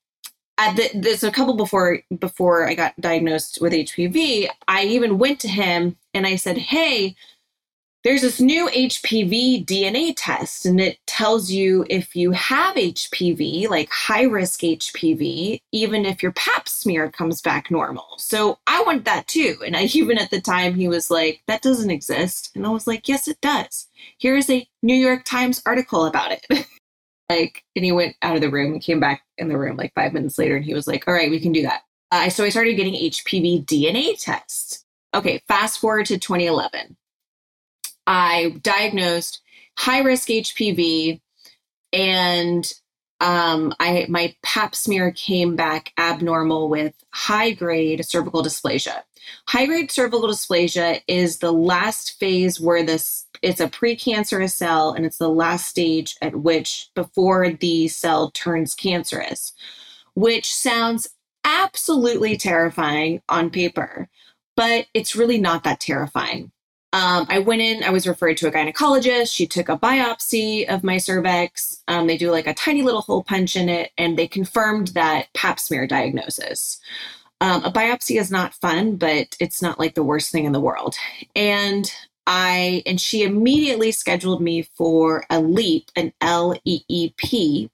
the, 0.57 0.89
there's 0.93 1.23
a 1.23 1.31
couple 1.31 1.55
before 1.55 1.99
before 2.19 2.67
I 2.67 2.75
got 2.75 2.99
diagnosed 2.99 3.59
with 3.61 3.73
HPV. 3.73 4.47
I 4.67 4.83
even 4.85 5.17
went 5.17 5.39
to 5.41 5.47
him 5.47 5.97
and 6.13 6.27
I 6.27 6.35
said, 6.35 6.57
"Hey, 6.57 7.15
there's 8.03 8.21
this 8.21 8.41
new 8.41 8.67
HPV 8.69 9.65
DNA 9.65 10.13
test, 10.15 10.65
and 10.65 10.79
it 10.79 10.97
tells 11.07 11.49
you 11.49 11.85
if 11.89 12.17
you 12.17 12.31
have 12.31 12.75
HPV, 12.75 13.69
like 13.69 13.89
high 13.89 14.23
risk 14.23 14.59
HPV, 14.59 15.61
even 15.71 16.05
if 16.05 16.21
your 16.21 16.33
pap 16.33 16.67
smear 16.67 17.09
comes 17.09 17.41
back 17.41 17.71
normal. 17.71 18.05
So 18.17 18.59
I 18.67 18.83
want 18.83 19.05
that 19.05 19.29
too. 19.29 19.55
And 19.65 19.77
I, 19.77 19.83
even 19.93 20.17
at 20.17 20.31
the 20.31 20.41
time, 20.41 20.75
he 20.75 20.89
was 20.89 21.09
like, 21.09 21.41
that 21.47 21.61
doesn't 21.61 21.91
exist. 21.91 22.51
And 22.55 22.65
I 22.65 22.69
was 22.69 22.87
like, 22.87 23.07
yes, 23.07 23.29
it 23.29 23.39
does. 23.39 23.87
Here's 24.17 24.49
a 24.49 24.67
New 24.81 24.95
York 24.95 25.23
Times 25.23 25.61
article 25.65 26.05
about 26.05 26.33
it. 26.33 26.67
like, 27.29 27.63
and 27.75 27.85
he 27.85 27.91
went 27.91 28.15
out 28.21 28.35
of 28.35 28.41
the 28.41 28.49
room 28.49 28.73
and 28.73 28.81
came 28.81 28.99
back 28.99 29.23
in 29.37 29.47
the 29.49 29.57
room 29.57 29.77
like 29.77 29.93
five 29.95 30.13
minutes 30.13 30.37
later, 30.37 30.55
and 30.55 30.65
he 30.65 30.73
was 30.73 30.87
like, 30.87 31.07
all 31.07 31.13
right, 31.13 31.31
we 31.31 31.39
can 31.39 31.51
do 31.51 31.63
that. 31.63 31.81
Uh, 32.11 32.29
so 32.29 32.43
I 32.43 32.49
started 32.49 32.75
getting 32.75 32.93
HPV 32.93 33.65
DNA 33.65 34.21
tests. 34.21 34.85
Okay, 35.13 35.41
fast 35.47 35.79
forward 35.79 36.07
to 36.07 36.17
2011 36.17 36.97
I 38.05 38.55
diagnosed 38.61 39.41
high 39.77 40.01
risk 40.01 40.27
HPV 40.27 41.21
and 41.91 42.71
um, 43.19 43.73
I 43.79 44.05
my 44.09 44.35
pap 44.43 44.75
smear 44.75 45.11
came 45.11 45.55
back 45.55 45.93
abnormal 45.97 46.69
with 46.69 46.93
high 47.11 47.51
grade 47.51 48.05
cervical 48.05 48.43
dysplasia. 48.43 49.03
High 49.47 49.67
grade 49.67 49.91
cervical 49.91 50.27
dysplasia 50.27 51.01
is 51.07 51.37
the 51.37 51.53
last 51.53 52.19
phase 52.19 52.59
where 52.59 52.83
this 52.83 53.25
it's 53.43 53.59
a 53.59 53.67
precancerous 53.67 54.53
cell 54.53 54.93
and 54.93 55.05
it's 55.05 55.17
the 55.17 55.29
last 55.29 55.67
stage 55.67 56.15
at 56.21 56.35
which 56.37 56.89
before 56.95 57.51
the 57.51 57.89
cell 57.89 58.31
turns 58.31 58.73
cancerous, 58.73 59.51
which 60.15 60.51
sounds 60.51 61.09
absolutely 61.43 62.37
terrifying 62.37 63.21
on 63.27 63.49
paper, 63.49 64.07
but 64.55 64.87
it's 64.93 65.15
really 65.15 65.39
not 65.39 65.63
that 65.65 65.81
terrifying. 65.81 66.51
Um, 66.93 67.25
I 67.27 67.39
went 67.39 67.61
in, 67.61 67.83
I 67.83 67.89
was 67.89 68.07
referred 68.07 68.37
to 68.37 68.47
a 68.47 68.51
gynecologist. 68.51 69.33
She 69.33 69.47
took 69.47 69.67
a 69.67 69.77
biopsy 69.77 70.67
of 70.69 70.83
my 70.83 70.97
cervix. 70.97 71.81
Um, 71.87 72.07
they 72.07 72.17
do 72.17 72.31
like 72.31 72.47
a 72.47 72.53
tiny 72.53 72.83
little 72.83 73.01
hole 73.01 73.23
punch 73.23 73.55
in 73.55 73.67
it, 73.67 73.91
and 73.97 74.17
they 74.17 74.27
confirmed 74.27 74.89
that 74.89 75.33
pap 75.33 75.59
smear 75.59 75.87
diagnosis. 75.87 76.79
Um, 77.41 77.65
a 77.65 77.71
biopsy 77.71 78.19
is 78.21 78.31
not 78.31 78.53
fun, 78.53 78.95
but 78.95 79.35
it's 79.39 79.61
not 79.61 79.79
like 79.79 79.95
the 79.95 80.03
worst 80.03 80.31
thing 80.31 80.45
in 80.45 80.53
the 80.53 80.61
world. 80.61 80.95
And 81.35 81.91
I, 82.25 82.83
and 82.85 82.99
she 82.99 83.23
immediately 83.23 83.91
scheduled 83.91 84.41
me 84.41 84.63
for 84.75 85.25
a 85.29 85.39
LEEP, 85.39 85.91
an 85.95 86.13
L 86.21 86.55
E 86.65 86.81
E 86.87 87.13
P, 87.17 87.69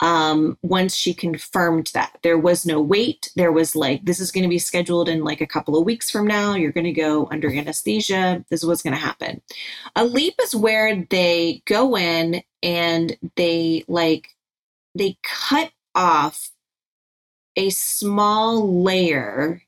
um, 0.00 0.56
once 0.62 0.94
she 0.94 1.12
confirmed 1.12 1.90
that. 1.94 2.18
There 2.22 2.38
was 2.38 2.64
no 2.64 2.80
wait. 2.80 3.30
There 3.36 3.52
was 3.52 3.76
like 3.76 4.04
this 4.04 4.20
is 4.20 4.32
going 4.32 4.44
to 4.44 4.48
be 4.48 4.58
scheduled 4.58 5.08
in 5.08 5.24
like 5.24 5.40
a 5.40 5.46
couple 5.46 5.76
of 5.76 5.84
weeks 5.84 6.10
from 6.10 6.26
now. 6.26 6.54
You're 6.54 6.72
going 6.72 6.84
to 6.84 6.92
go 6.92 7.28
under 7.30 7.50
anesthesia. 7.50 8.44
This 8.48 8.62
is 8.62 8.66
what's 8.66 8.82
going 8.82 8.94
to 8.94 9.00
happen. 9.00 9.42
A 9.96 10.04
LEEP 10.04 10.34
is 10.42 10.56
where 10.56 11.06
they 11.10 11.62
go 11.66 11.96
in 11.96 12.42
and 12.62 13.16
they 13.36 13.84
like 13.88 14.28
they 14.94 15.16
cut 15.22 15.70
off 15.94 16.50
a 17.56 17.70
small 17.70 18.82
layer 18.82 19.62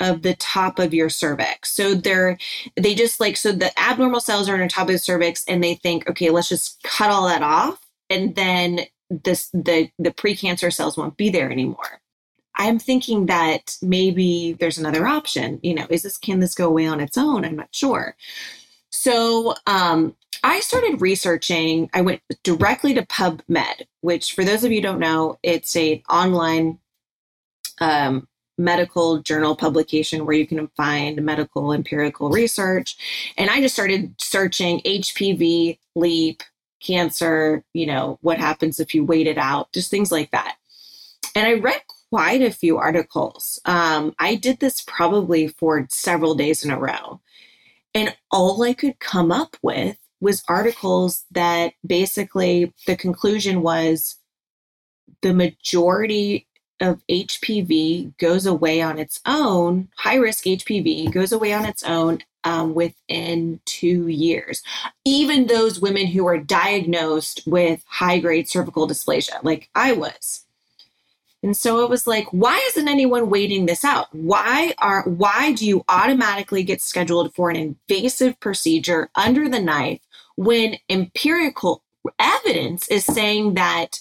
of 0.00 0.22
the 0.22 0.34
top 0.34 0.78
of 0.78 0.92
your 0.92 1.08
cervix. 1.08 1.72
So 1.72 1.94
they're 1.94 2.38
they 2.76 2.94
just 2.94 3.20
like 3.20 3.36
so 3.36 3.52
the 3.52 3.76
abnormal 3.78 4.20
cells 4.20 4.48
are 4.48 4.54
on 4.54 4.60
the 4.60 4.68
top 4.68 4.88
of 4.88 4.92
the 4.92 4.98
cervix 4.98 5.44
and 5.46 5.62
they 5.62 5.74
think, 5.74 6.08
okay, 6.08 6.30
let's 6.30 6.48
just 6.48 6.82
cut 6.82 7.10
all 7.10 7.28
that 7.28 7.42
off 7.42 7.84
and 8.10 8.34
then 8.34 8.80
this 9.10 9.50
the 9.50 9.90
the 9.98 10.10
precancer 10.10 10.72
cells 10.72 10.96
won't 10.96 11.16
be 11.16 11.30
there 11.30 11.50
anymore. 11.50 12.00
I'm 12.56 12.78
thinking 12.78 13.26
that 13.26 13.76
maybe 13.82 14.52
there's 14.54 14.78
another 14.78 15.06
option. 15.06 15.58
You 15.62 15.74
know, 15.74 15.86
is 15.90 16.02
this 16.02 16.16
can 16.16 16.40
this 16.40 16.54
go 16.54 16.66
away 16.68 16.86
on 16.86 17.00
its 17.00 17.18
own? 17.18 17.44
I'm 17.44 17.56
not 17.56 17.74
sure. 17.74 18.16
So 18.90 19.54
um, 19.66 20.14
I 20.44 20.60
started 20.60 21.00
researching. 21.00 21.90
I 21.94 22.00
went 22.02 22.22
directly 22.44 22.94
to 22.94 23.04
PubMed, 23.06 23.86
which, 24.02 24.34
for 24.34 24.44
those 24.44 24.62
of 24.62 24.70
you 24.70 24.80
don't 24.80 25.00
know, 25.00 25.38
it's 25.42 25.74
a 25.74 26.02
online 26.08 26.78
um, 27.80 28.28
medical 28.56 29.18
journal 29.18 29.56
publication 29.56 30.26
where 30.26 30.36
you 30.36 30.46
can 30.46 30.68
find 30.76 31.22
medical 31.24 31.72
empirical 31.72 32.30
research. 32.30 32.96
And 33.36 33.50
I 33.50 33.60
just 33.60 33.74
started 33.74 34.14
searching 34.18 34.80
HPV, 34.80 35.78
LEEP, 35.94 36.42
cancer, 36.80 37.64
you 37.72 37.86
know, 37.86 38.18
what 38.20 38.38
happens 38.38 38.78
if 38.78 38.94
you 38.94 39.04
wait 39.04 39.26
it 39.26 39.38
out, 39.38 39.72
just 39.72 39.90
things 39.90 40.12
like 40.12 40.30
that. 40.30 40.56
And 41.34 41.46
I 41.46 41.54
read 41.54 41.80
quite 42.10 42.42
a 42.42 42.50
few 42.50 42.78
articles. 42.78 43.60
Um, 43.64 44.14
I 44.18 44.36
did 44.36 44.60
this 44.60 44.82
probably 44.86 45.48
for 45.48 45.86
several 45.90 46.34
days 46.34 46.64
in 46.64 46.70
a 46.70 46.78
row. 46.78 47.20
And 47.94 48.16
all 48.30 48.62
I 48.62 48.74
could 48.74 48.98
come 48.98 49.32
up 49.32 49.56
with 49.62 49.96
was 50.20 50.44
articles 50.48 51.24
that 51.32 51.74
basically 51.86 52.72
the 52.86 52.96
conclusion 52.96 53.62
was 53.62 54.16
the 55.22 55.34
majority 55.34 56.46
of 56.80 57.00
HPV 57.08 58.16
goes 58.18 58.46
away 58.46 58.82
on 58.82 58.98
its 58.98 59.20
own, 59.26 59.88
high 59.96 60.16
risk 60.16 60.44
HPV 60.44 61.12
goes 61.12 61.32
away 61.32 61.52
on 61.52 61.64
its 61.64 61.82
own 61.84 62.20
um, 62.44 62.74
within 62.74 63.60
two 63.64 64.08
years. 64.08 64.62
Even 65.04 65.46
those 65.46 65.80
women 65.80 66.06
who 66.06 66.26
are 66.26 66.38
diagnosed 66.38 67.42
with 67.46 67.82
high 67.86 68.18
grade 68.18 68.48
cervical 68.48 68.88
dysplasia, 68.88 69.42
like 69.42 69.70
I 69.74 69.92
was. 69.92 70.44
And 71.42 71.54
so 71.54 71.84
it 71.84 71.90
was 71.90 72.06
like, 72.06 72.26
why 72.32 72.58
isn't 72.68 72.88
anyone 72.88 73.28
waiting 73.28 73.66
this 73.66 73.84
out? 73.84 74.06
Why 74.14 74.72
are 74.78 75.02
why 75.02 75.52
do 75.52 75.66
you 75.66 75.84
automatically 75.90 76.62
get 76.62 76.80
scheduled 76.80 77.34
for 77.34 77.50
an 77.50 77.56
invasive 77.56 78.40
procedure 78.40 79.10
under 79.14 79.46
the 79.48 79.60
knife 79.60 80.00
when 80.36 80.78
empirical 80.88 81.82
evidence 82.18 82.88
is 82.88 83.04
saying 83.04 83.54
that 83.54 84.00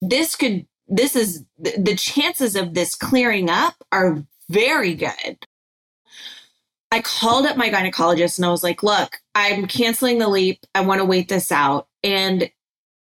this 0.00 0.34
could 0.34 0.66
this 0.88 1.14
is 1.14 1.44
the 1.58 1.94
chances 1.96 2.56
of 2.56 2.74
this 2.74 2.94
clearing 2.94 3.50
up 3.50 3.74
are 3.92 4.24
very 4.48 4.94
good. 4.94 5.38
I 6.90 7.02
called 7.02 7.44
up 7.44 7.58
my 7.58 7.68
gynecologist 7.68 8.38
and 8.38 8.46
I 8.46 8.50
was 8.50 8.64
like, 8.64 8.82
look, 8.82 9.18
I'm 9.34 9.66
canceling 9.66 10.18
the 10.18 10.28
LEEP. 10.28 10.64
I 10.74 10.80
want 10.80 11.00
to 11.00 11.04
wait 11.04 11.28
this 11.28 11.52
out. 11.52 11.86
And 12.02 12.50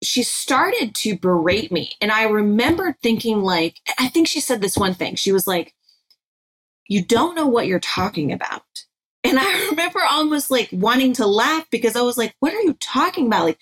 she 0.02 0.22
started 0.22 0.94
to 0.96 1.18
berate 1.18 1.72
me. 1.72 1.92
And 2.00 2.12
I 2.12 2.24
remember 2.24 2.96
thinking, 3.02 3.42
like, 3.42 3.78
I 3.98 4.08
think 4.08 4.28
she 4.28 4.40
said 4.40 4.60
this 4.60 4.76
one 4.76 4.94
thing. 4.94 5.14
She 5.14 5.32
was 5.32 5.46
like, 5.46 5.74
you 6.88 7.02
don't 7.04 7.34
know 7.34 7.46
what 7.46 7.66
you're 7.66 7.80
talking 7.80 8.32
about. 8.32 8.62
And 9.24 9.38
I 9.38 9.68
remember 9.70 10.00
almost 10.10 10.50
like 10.50 10.68
wanting 10.72 11.14
to 11.14 11.26
laugh 11.26 11.66
because 11.70 11.96
I 11.96 12.02
was 12.02 12.18
like, 12.18 12.34
what 12.40 12.52
are 12.52 12.60
you 12.60 12.74
talking 12.80 13.26
about? 13.26 13.44
Like, 13.44 13.58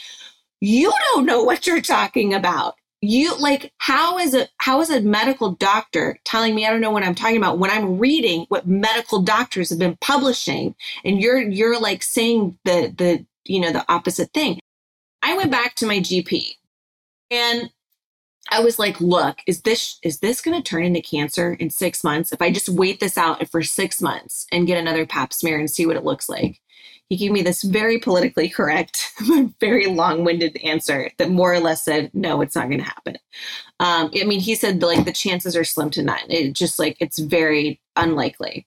you 0.61 0.93
don't 1.13 1.27
know 1.27 1.45
what 1.45 1.67
you're 1.67 1.81
talking 1.81 2.35
about 2.35 2.75
you 3.01 3.37
like 3.39 3.73
how 3.79 4.19
is 4.19 4.35
a 4.35 4.49
how 4.59 4.81
is 4.81 4.91
a 4.91 5.01
medical 5.01 5.53
doctor 5.53 6.19
telling 6.25 6.55
me 6.55 6.67
i 6.67 6.71
don't 6.71 6.81
know 6.81 6.91
what 6.91 7.05
i'm 7.05 7.15
talking 7.15 7.37
about 7.37 7.59
when 7.59 7.71
i'm 7.71 7.97
reading 7.99 8.45
what 8.49 8.67
medical 8.67 9.23
doctors 9.23 9.71
have 9.71 9.79
been 9.79 9.97
publishing 10.01 10.75
and 11.05 11.21
you're 11.21 11.39
you're 11.39 11.81
like 11.81 12.03
saying 12.03 12.59
the 12.65 12.93
the 12.97 13.25
you 13.49 13.61
know 13.61 13.73
the 13.73 13.85
opposite 13.91 14.33
thing? 14.33 14.61
I 15.23 15.37
went 15.37 15.51
back 15.51 15.75
to 15.77 15.87
my 15.87 15.99
gp 15.99 16.55
and 17.31 17.71
i 18.51 18.61
was 18.61 18.79
like 18.79 19.01
look 19.01 19.39
is 19.47 19.63
this 19.63 19.99
is 20.03 20.21
this 20.21 20.41
going 20.41 20.61
to 20.61 20.69
turn 20.69 20.85
into 20.85 21.01
cancer 21.01 21.55
in 21.55 21.71
six 21.71 22.05
months? 22.05 22.33
If 22.33 22.43
i 22.43 22.51
just 22.51 22.69
wait 22.69 23.01
this 23.01 23.19
out 23.19 23.47
for 23.49 23.63
six 23.63 24.01
months 24.01 24.47
and 24.53 24.67
get 24.67 24.79
another 24.79 25.07
pap 25.07 25.33
smear 25.33 25.59
and 25.59 25.71
see 25.71 25.87
what 25.87 25.97
it 25.97 26.05
looks 26.05 26.29
like 26.29 26.61
he 27.09 27.17
gave 27.17 27.33
me 27.33 27.43
this 27.43 27.63
very 27.63 27.99
politically 27.99 28.49
correct, 28.49 29.13
very 29.61 29.87
long 29.87 30.25
winded 30.25 30.57
answer 30.59 31.11
that 31.17 31.31
more 31.31 31.53
or 31.53 31.61
less 31.61 31.85
said, 31.85 32.11
no, 32.13 32.43
it's 32.43 32.55
not 32.55 32.69
going 32.69 32.81
to 32.81 32.85
happen. 32.85 33.17
Um, 33.81 34.11
I 34.15 34.25
mean, 34.25 34.41
he 34.41 34.55
said 34.55 34.83
like 34.83 35.05
the 35.05 35.13
chances 35.13 35.57
are 35.57 35.65
slim 35.65 35.91
to 35.91 36.03
none. 36.03 36.21
It 36.29 36.53
just 36.53 36.79
like 36.79 36.97
it's 37.01 37.19
very 37.19 37.81
unlikely. 37.97 38.67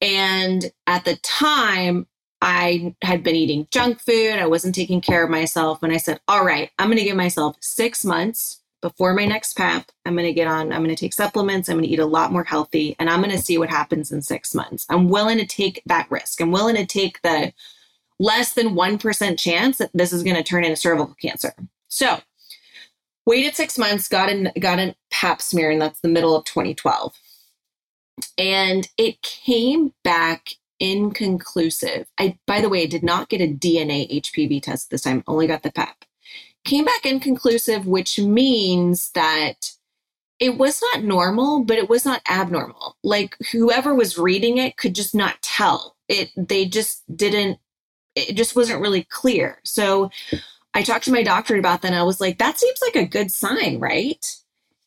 And 0.00 0.72
at 0.86 1.04
the 1.04 1.16
time, 1.16 2.06
I 2.42 2.94
had 3.02 3.22
been 3.22 3.36
eating 3.36 3.68
junk 3.70 4.00
food. 4.00 4.38
I 4.38 4.46
wasn't 4.46 4.74
taking 4.74 5.00
care 5.00 5.24
of 5.24 5.30
myself. 5.30 5.82
And 5.82 5.92
I 5.92 5.96
said, 5.96 6.20
all 6.28 6.44
right, 6.44 6.70
I'm 6.78 6.88
going 6.88 6.98
to 6.98 7.04
give 7.04 7.16
myself 7.16 7.56
six 7.60 8.04
months 8.04 8.60
before 8.84 9.14
my 9.14 9.24
next 9.24 9.56
PAP, 9.56 9.90
I'm 10.04 10.12
going 10.14 10.26
to 10.26 10.34
get 10.34 10.46
on, 10.46 10.70
I'm 10.70 10.84
going 10.84 10.94
to 10.94 11.00
take 11.00 11.14
supplements, 11.14 11.70
I'm 11.70 11.76
going 11.76 11.86
to 11.86 11.90
eat 11.90 12.00
a 12.00 12.04
lot 12.04 12.32
more 12.32 12.44
healthy, 12.44 12.94
and 12.98 13.08
I'm 13.08 13.22
going 13.22 13.34
to 13.34 13.40
see 13.42 13.56
what 13.56 13.70
happens 13.70 14.12
in 14.12 14.20
six 14.20 14.54
months. 14.54 14.84
I'm 14.90 15.08
willing 15.08 15.38
to 15.38 15.46
take 15.46 15.80
that 15.86 16.10
risk. 16.10 16.38
I'm 16.42 16.52
willing 16.52 16.76
to 16.76 16.84
take 16.84 17.22
the 17.22 17.54
less 18.18 18.52
than 18.52 18.74
1% 18.74 19.38
chance 19.38 19.78
that 19.78 19.88
this 19.94 20.12
is 20.12 20.22
going 20.22 20.36
to 20.36 20.42
turn 20.42 20.64
into 20.64 20.76
cervical 20.76 21.16
cancer. 21.18 21.54
So, 21.88 22.20
waited 23.24 23.56
six 23.56 23.78
months, 23.78 24.06
got, 24.06 24.28
an, 24.28 24.52
got 24.60 24.78
a 24.78 24.94
PAP 25.10 25.40
smear, 25.40 25.70
and 25.70 25.80
that's 25.80 26.00
the 26.00 26.08
middle 26.08 26.36
of 26.36 26.44
2012. 26.44 27.14
And 28.36 28.86
it 28.98 29.22
came 29.22 29.94
back 30.04 30.50
inconclusive. 30.78 32.06
I, 32.18 32.36
by 32.46 32.60
the 32.60 32.68
way, 32.68 32.82
I 32.82 32.86
did 32.86 33.02
not 33.02 33.30
get 33.30 33.40
a 33.40 33.46
DNA 33.46 34.20
HPV 34.20 34.62
test 34.62 34.90
this 34.90 35.04
time, 35.04 35.24
only 35.26 35.46
got 35.46 35.62
the 35.62 35.72
PAP 35.72 36.04
came 36.64 36.84
back 36.84 37.04
inconclusive, 37.04 37.86
which 37.86 38.18
means 38.18 39.10
that 39.12 39.72
it 40.40 40.58
was 40.58 40.82
not 40.82 41.04
normal, 41.04 41.64
but 41.64 41.78
it 41.78 41.88
was 41.88 42.04
not 42.04 42.22
abnormal. 42.28 42.96
Like 43.02 43.36
whoever 43.52 43.94
was 43.94 44.18
reading 44.18 44.58
it 44.58 44.76
could 44.76 44.94
just 44.94 45.14
not 45.14 45.40
tell. 45.42 45.96
It 46.08 46.30
they 46.36 46.66
just 46.66 47.02
didn't 47.14 47.58
it 48.14 48.36
just 48.36 48.56
wasn't 48.56 48.80
really 48.80 49.04
clear. 49.04 49.60
So 49.64 50.10
I 50.74 50.82
talked 50.82 51.04
to 51.04 51.12
my 51.12 51.22
doctor 51.22 51.56
about 51.56 51.82
that 51.82 51.88
and 51.88 51.96
I 51.96 52.02
was 52.02 52.20
like, 52.20 52.38
that 52.38 52.58
seems 52.58 52.80
like 52.82 52.96
a 52.96 53.08
good 53.08 53.30
sign, 53.30 53.78
right? 53.78 54.24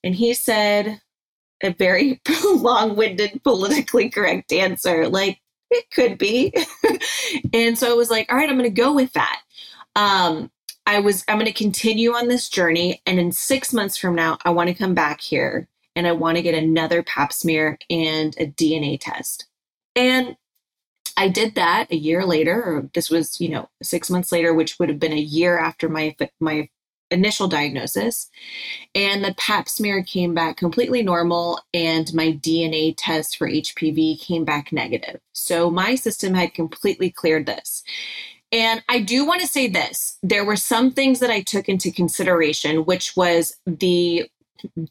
And 0.03 0.15
he 0.15 0.33
said 0.33 1.01
a 1.63 1.71
very 1.71 2.21
long-winded 2.45 3.41
politically 3.43 4.09
correct 4.09 4.53
answer 4.53 5.09
like 5.09 5.39
it 5.71 5.89
could 5.91 6.17
be. 6.17 6.53
and 7.53 7.77
so 7.77 7.91
I 7.91 7.95
was 7.95 8.09
like, 8.09 8.31
all 8.31 8.37
right, 8.37 8.49
I'm 8.49 8.57
going 8.57 8.69
to 8.69 8.81
go 8.81 8.93
with 8.93 9.13
that. 9.13 9.41
Um, 9.95 10.51
I 10.88 11.02
was, 11.02 11.26
I'm 11.28 11.36
going 11.36 11.47
to 11.47 11.54
continue 11.54 12.13
on 12.13 12.30
this 12.30 12.47
journey. 12.47 13.02
And 13.06 13.19
in 13.19 13.34
six 13.34 13.73
months 13.73 13.97
from 13.97 14.15
now, 14.15 14.38
I 14.45 14.52
want 14.52 14.69
to 14.69 14.73
come 14.73 14.93
back 14.93 15.19
here 15.19 15.67
and 15.97 16.08
I 16.08 16.13
want 16.13 16.38
to 16.38 16.41
get 16.41 16.56
another 16.56 17.04
pap 17.04 17.34
smear 17.34 17.78
and 17.89 18.34
a 18.39 18.47
DNA 18.47 18.97
test. 19.00 19.47
And 19.97 20.38
I 21.17 21.28
did 21.28 21.56
that 21.56 21.91
a 21.91 21.95
year 21.97 22.23
later, 22.26 22.63
or 22.63 22.89
this 22.93 23.10
was, 23.10 23.41
you 23.41 23.50
know, 23.50 23.67
six 23.84 24.10
months 24.10 24.32
later, 24.32 24.54
which 24.54 24.80
would 24.80 24.88
have 24.88 25.00
been 25.00 25.12
a 25.12 25.17
year 25.17 25.58
after 25.58 25.89
my, 25.89 26.15
my 26.39 26.69
initial 27.12 27.50
diagnosis. 27.50 28.30
And 28.95 29.26
the 29.26 29.34
pap 29.38 29.67
smear 29.67 30.04
came 30.04 30.34
back 30.34 30.56
completely 30.56 31.04
normal, 31.04 31.60
and 31.73 32.13
my 32.13 32.34
DNA 32.34 32.93
test 32.95 33.38
for 33.38 33.50
HPV 33.50 34.21
came 34.21 34.45
back 34.45 34.71
negative. 34.71 35.19
So 35.34 35.69
my 35.69 35.95
system 35.95 36.34
had 36.34 36.54
completely 36.54 37.10
cleared 37.10 37.45
this. 37.45 37.84
And 38.51 38.81
I 38.88 38.99
do 38.99 39.25
want 39.25 39.41
to 39.41 39.47
say 39.47 39.67
this 39.67 40.17
there 40.23 40.45
were 40.45 40.55
some 40.55 40.91
things 40.91 41.19
that 41.19 41.29
I 41.29 41.41
took 41.41 41.67
into 41.67 41.91
consideration, 41.91 42.86
which 42.86 43.15
was 43.15 43.55
the 43.65 44.29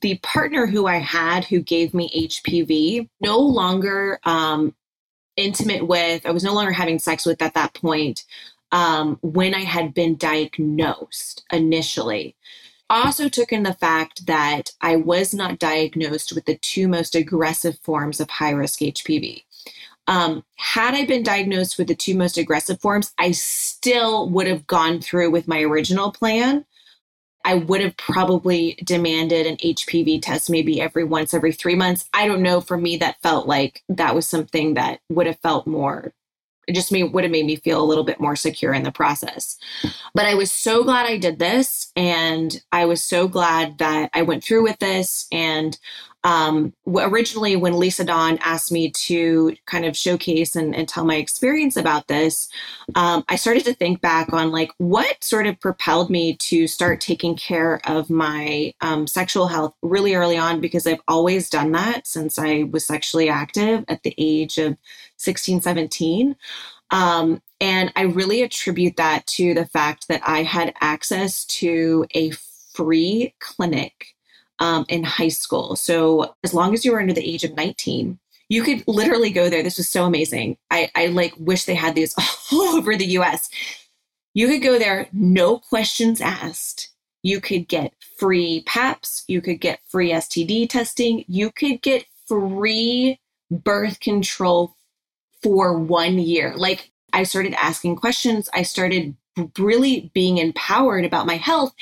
the 0.01 0.19
partner 0.23 0.67
who 0.67 0.87
I 0.87 0.99
had 0.99 1.45
who 1.45 1.61
gave 1.61 1.93
me 1.93 2.29
HPV 2.29 3.09
no 3.21 3.39
longer 3.39 4.21
um, 4.25 4.75
intimate 5.37 5.87
with, 5.87 6.25
I 6.25 6.31
was 6.31 6.45
no 6.45 6.55
longer 6.55 6.73
having 6.73 6.99
sex 6.99 7.27
with 7.27 7.43
at 7.43 7.55
that 7.55 7.75
point 7.75 8.25
um, 8.73 9.19
when 9.23 9.55
I 9.55 9.65
had 9.65 9.95
been 9.95 10.17
diagnosed 10.17 11.45
initially. 11.53 12.37
Also, 12.89 13.29
took 13.29 13.53
in 13.53 13.65
the 13.65 13.75
fact 13.75 14.27
that 14.27 14.71
I 14.81 14.95
was 14.97 15.35
not 15.35 15.59
diagnosed 15.59 16.33
with 16.33 16.45
the 16.45 16.57
two 16.57 16.87
most 16.87 17.17
aggressive 17.17 17.79
forms 17.81 18.21
of 18.21 18.31
high 18.31 18.53
risk 18.53 18.79
HPV. 18.79 19.43
Um, 20.07 20.45
had 20.57 20.95
I 20.95 21.05
been 21.05 21.23
diagnosed 21.23 21.79
with 21.79 21.89
the 21.89 21.95
two 21.95 22.15
most 22.15 22.39
aggressive 22.39 22.81
forms, 22.81 23.13
I 23.19 23.33
still 23.33 24.29
would 24.31 24.47
have 24.47 24.67
gone 24.67 25.01
through 25.01 25.31
with 25.31 25.49
my 25.49 25.61
original 25.63 26.13
plan. 26.13 26.65
I 27.45 27.55
would 27.55 27.81
have 27.81 27.97
probably 27.97 28.77
demanded 28.85 29.47
an 29.47 29.57
HPV 29.57 30.21
test 30.21 30.51
maybe 30.51 30.81
every 30.81 31.05
once 31.05 31.33
every 31.33 31.53
three 31.53 31.77
months. 31.77 32.09
I 32.13 32.27
don't 32.27 32.43
know. 32.43 32.61
For 32.61 32.77
me, 32.77 32.97
that 32.97 33.23
felt 33.23 33.47
like 33.47 33.83
that 33.89 34.15
was 34.15 34.27
something 34.29 34.75
that 34.75 35.01
would 35.09 35.27
have 35.27 35.39
felt 35.41 35.67
more 35.67 36.13
it 36.67 36.75
just 36.75 36.93
made, 36.93 37.05
would 37.05 37.25
have 37.25 37.31
made 37.31 37.47
me 37.47 37.57
feel 37.57 37.81
a 37.81 37.85
little 37.85 38.05
bit 38.05 38.21
more 38.21 38.37
secure 38.37 38.73
in 38.73 38.83
the 38.83 38.91
process. 38.91 39.57
But 40.15 40.27
I 40.27 40.35
was 40.35 40.51
so 40.51 40.83
glad 40.83 41.07
I 41.07 41.17
did 41.17 41.39
this. 41.39 41.93
And 41.95 42.63
I 42.73 42.87
was 42.87 43.03
so 43.05 43.29
glad 43.29 43.79
that 43.79 44.11
I 44.13 44.23
went 44.23 44.43
through 44.43 44.65
with 44.65 44.79
this. 44.79 45.27
And 45.31 45.79
um, 46.27 46.75
originally, 46.89 47.55
when 47.55 47.79
Lisa 47.79 48.03
Dawn 48.03 48.39
asked 48.43 48.73
me 48.73 48.91
to 48.91 49.55
kind 49.67 49.85
of 49.85 49.97
showcase 49.97 50.57
and, 50.57 50.75
and 50.75 50.89
tell 50.89 51.05
my 51.05 51.15
experience 51.15 51.77
about 51.77 52.09
this, 52.09 52.49
um, 52.97 53.25
I 53.29 53.37
started 53.37 53.65
to 53.67 53.75
think 53.75 54.01
back 54.01 54.33
on 54.33 54.51
like 54.51 54.73
what 54.79 55.23
sort 55.23 55.47
of 55.47 55.61
propelled 55.61 56.11
me 56.11 56.35
to 56.39 56.67
start 56.67 57.01
taking 57.01 57.37
care 57.37 57.81
of 57.87 58.11
my 58.11 58.75
um, 58.81 59.07
sexual 59.07 59.47
health 59.47 59.75
really 59.83 60.17
early 60.17 60.37
on 60.37 60.61
because 60.61 60.85
I've 60.85 61.01
always 61.07 61.49
done 61.49 61.71
that 61.73 62.09
since 62.09 62.41
I 62.41 62.65
was 62.73 62.85
sexually 62.85 63.29
active 63.29 63.85
at 63.87 64.03
the 64.03 64.13
age 64.19 64.59
of 64.59 64.77
16, 65.19 65.61
17. 65.61 66.35
Um, 66.91 67.41
and 67.61 67.93
I 67.95 68.03
really 68.03 68.43
attribute 68.43 68.97
that 68.97 69.29
to 69.29 69.55
the 69.55 69.67
fact 69.67 70.09
that 70.09 70.23
I 70.27 70.43
had 70.43 70.75
access 70.81 71.45
to 71.45 72.05
a 72.17 72.33
free 72.75 73.33
clinic 73.39 74.16
um, 74.59 74.85
in 74.89 75.05
high 75.05 75.29
school. 75.29 75.77
So 75.77 76.35
as 76.45 76.55
long 76.55 76.75
as 76.75 76.85
you 76.85 76.93
were 76.93 77.01
under 77.01 77.13
the 77.13 77.29
age 77.29 77.45
of 77.45 77.57
19, 77.57 78.19
you 78.49 78.63
could 78.63 78.85
literally 78.87 79.31
go 79.31 79.51
there. 79.51 79.63
This 79.63 79.79
was 79.79 79.89
so 79.89 80.05
amazing. 80.05 80.57
I, 80.71 80.91
I 80.95 81.07
like 81.07 81.35
wish 81.39 81.65
they 81.65 81.75
had 81.75 81.95
these 81.95 82.15
all 82.53 82.61
over 82.77 82.97
the 82.97 83.19
US. 83.19 83.49
You 84.35 84.49
could 84.49 84.63
go 84.63 84.79
there, 84.79 85.09
no 85.13 85.59
questions 85.59 86.21
asked. 86.21 86.91
You 87.23 87.41
could 87.41 87.67
get 87.67 87.93
free 88.19 88.63
PAPs. 88.67 89.25
You 89.27 89.41
could 89.41 89.61
get 89.61 89.81
free 89.89 90.13
STD 90.13 90.69
testing. 90.69 91.25
You 91.27 91.51
could 91.51 91.83
get 91.83 92.05
free 92.29 93.19
birth 93.51 94.01
control 94.01 94.77
for 95.43 95.79
one 95.79 96.19
year. 96.19 96.55
Like 96.57 96.91
I 97.13 97.25
started 97.25 97.55
asking 97.55 97.97
questions. 97.97 98.49
I 98.53 98.63
started 98.63 99.17
really 99.59 100.11
being 100.15 100.39
empowered 100.39 101.05
about 101.05 101.27
my 101.27 101.37
health. 101.37 101.75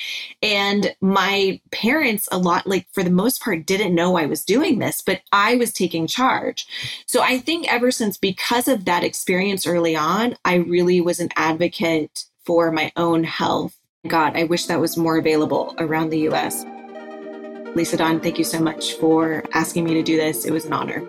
And 0.42 0.94
my 1.00 1.60
parents, 1.70 2.28
a 2.32 2.38
lot, 2.38 2.66
like 2.66 2.86
for 2.92 3.02
the 3.02 3.10
most 3.10 3.42
part, 3.42 3.66
didn't 3.66 3.94
know 3.94 4.16
I 4.16 4.26
was 4.26 4.44
doing 4.44 4.78
this, 4.78 5.00
but 5.00 5.22
I 5.32 5.56
was 5.56 5.72
taking 5.72 6.06
charge. 6.06 6.66
So 7.06 7.22
I 7.22 7.38
think 7.38 7.72
ever 7.72 7.90
since, 7.90 8.16
because 8.16 8.68
of 8.68 8.84
that 8.84 9.04
experience 9.04 9.66
early 9.66 9.96
on, 9.96 10.36
I 10.44 10.56
really 10.56 11.00
was 11.00 11.20
an 11.20 11.30
advocate 11.36 12.24
for 12.44 12.70
my 12.70 12.92
own 12.96 13.24
health. 13.24 13.76
God, 14.06 14.36
I 14.36 14.44
wish 14.44 14.66
that 14.66 14.80
was 14.80 14.96
more 14.96 15.16
available 15.16 15.74
around 15.78 16.10
the 16.10 16.28
US. 16.28 16.64
Lisa 17.74 17.96
Dawn, 17.96 18.20
thank 18.20 18.38
you 18.38 18.44
so 18.44 18.60
much 18.60 18.92
for 18.94 19.42
asking 19.52 19.84
me 19.84 19.94
to 19.94 20.02
do 20.02 20.16
this. 20.16 20.44
It 20.44 20.52
was 20.52 20.64
an 20.64 20.72
honor. 20.72 21.02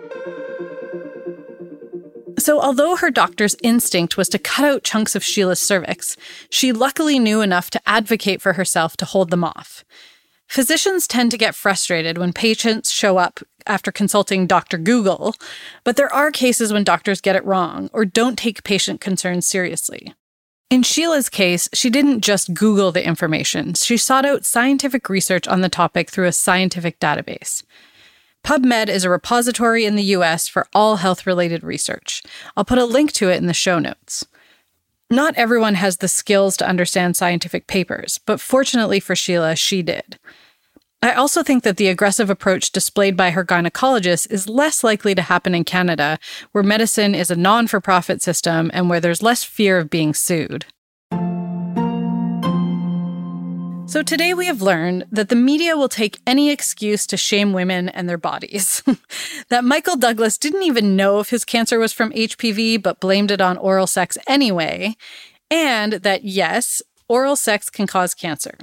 So, 2.38 2.60
although 2.60 2.96
her 2.96 3.10
doctor's 3.10 3.56
instinct 3.62 4.16
was 4.16 4.28
to 4.28 4.38
cut 4.38 4.66
out 4.66 4.84
chunks 4.84 5.14
of 5.14 5.24
Sheila's 5.24 5.60
cervix, 5.60 6.16
she 6.50 6.72
luckily 6.72 7.18
knew 7.18 7.40
enough 7.40 7.70
to 7.70 7.88
advocate 7.88 8.42
for 8.42 8.54
herself 8.54 8.96
to 8.98 9.06
hold 9.06 9.30
them 9.30 9.44
off. 9.44 9.84
Physicians 10.46 11.06
tend 11.06 11.30
to 11.30 11.38
get 11.38 11.54
frustrated 11.54 12.18
when 12.18 12.32
patients 12.32 12.92
show 12.92 13.18
up 13.18 13.40
after 13.66 13.90
consulting 13.90 14.46
Dr. 14.46 14.78
Google, 14.78 15.34
but 15.82 15.96
there 15.96 16.12
are 16.12 16.30
cases 16.30 16.72
when 16.72 16.84
doctors 16.84 17.20
get 17.20 17.36
it 17.36 17.44
wrong 17.44 17.90
or 17.92 18.04
don't 18.04 18.38
take 18.38 18.62
patient 18.62 19.00
concerns 19.00 19.46
seriously. 19.46 20.14
In 20.70 20.82
Sheila's 20.82 21.28
case, 21.28 21.68
she 21.72 21.90
didn't 21.90 22.22
just 22.22 22.54
Google 22.54 22.92
the 22.92 23.04
information, 23.04 23.74
she 23.74 23.96
sought 23.96 24.26
out 24.26 24.44
scientific 24.44 25.08
research 25.08 25.48
on 25.48 25.62
the 25.62 25.68
topic 25.68 26.10
through 26.10 26.26
a 26.26 26.32
scientific 26.32 27.00
database. 27.00 27.62
PubMed 28.46 28.88
is 28.88 29.02
a 29.02 29.10
repository 29.10 29.84
in 29.86 29.96
the 29.96 30.14
US 30.14 30.46
for 30.46 30.68
all 30.72 30.98
health 30.98 31.26
related 31.26 31.64
research. 31.64 32.22
I'll 32.56 32.64
put 32.64 32.78
a 32.78 32.84
link 32.84 33.10
to 33.14 33.28
it 33.28 33.38
in 33.38 33.46
the 33.46 33.52
show 33.52 33.80
notes. 33.80 34.24
Not 35.10 35.34
everyone 35.34 35.74
has 35.74 35.96
the 35.96 36.06
skills 36.06 36.56
to 36.58 36.68
understand 36.68 37.16
scientific 37.16 37.66
papers, 37.66 38.20
but 38.24 38.40
fortunately 38.40 39.00
for 39.00 39.16
Sheila, 39.16 39.56
she 39.56 39.82
did. 39.82 40.20
I 41.02 41.12
also 41.12 41.42
think 41.42 41.64
that 41.64 41.76
the 41.76 41.88
aggressive 41.88 42.30
approach 42.30 42.70
displayed 42.70 43.16
by 43.16 43.30
her 43.30 43.44
gynecologist 43.44 44.30
is 44.30 44.48
less 44.48 44.84
likely 44.84 45.16
to 45.16 45.22
happen 45.22 45.52
in 45.52 45.64
Canada, 45.64 46.16
where 46.52 46.62
medicine 46.62 47.16
is 47.16 47.32
a 47.32 47.36
non 47.36 47.66
for 47.66 47.80
profit 47.80 48.22
system 48.22 48.70
and 48.72 48.88
where 48.88 49.00
there's 49.00 49.24
less 49.24 49.42
fear 49.42 49.76
of 49.76 49.90
being 49.90 50.14
sued. 50.14 50.66
So 53.88 54.02
today 54.02 54.34
we 54.34 54.46
have 54.46 54.62
learned 54.62 55.06
that 55.12 55.28
the 55.28 55.36
media 55.36 55.76
will 55.76 55.88
take 55.88 56.18
any 56.26 56.50
excuse 56.50 57.06
to 57.06 57.16
shame 57.16 57.52
women 57.52 57.88
and 57.88 58.08
their 58.08 58.18
bodies. 58.18 58.82
that 59.48 59.64
Michael 59.64 59.94
Douglas 59.94 60.38
didn't 60.38 60.64
even 60.64 60.96
know 60.96 61.20
if 61.20 61.30
his 61.30 61.44
cancer 61.44 61.78
was 61.78 61.92
from 61.92 62.10
HPV, 62.10 62.82
but 62.82 62.98
blamed 62.98 63.30
it 63.30 63.40
on 63.40 63.56
oral 63.56 63.86
sex 63.86 64.18
anyway. 64.26 64.96
And 65.52 65.94
that 65.94 66.24
yes, 66.24 66.82
oral 67.08 67.36
sex 67.36 67.70
can 67.70 67.86
cause 67.86 68.12
cancer. 68.12 68.58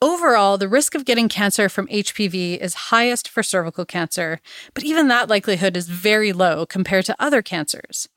Overall, 0.00 0.56
the 0.56 0.68
risk 0.68 0.94
of 0.94 1.04
getting 1.04 1.28
cancer 1.28 1.68
from 1.68 1.88
HPV 1.88 2.58
is 2.58 2.74
highest 2.74 3.28
for 3.28 3.42
cervical 3.42 3.84
cancer, 3.84 4.40
but 4.72 4.84
even 4.84 5.08
that 5.08 5.28
likelihood 5.28 5.76
is 5.76 5.88
very 5.88 6.32
low 6.32 6.64
compared 6.64 7.06
to 7.06 7.16
other 7.18 7.42
cancers. 7.42 8.08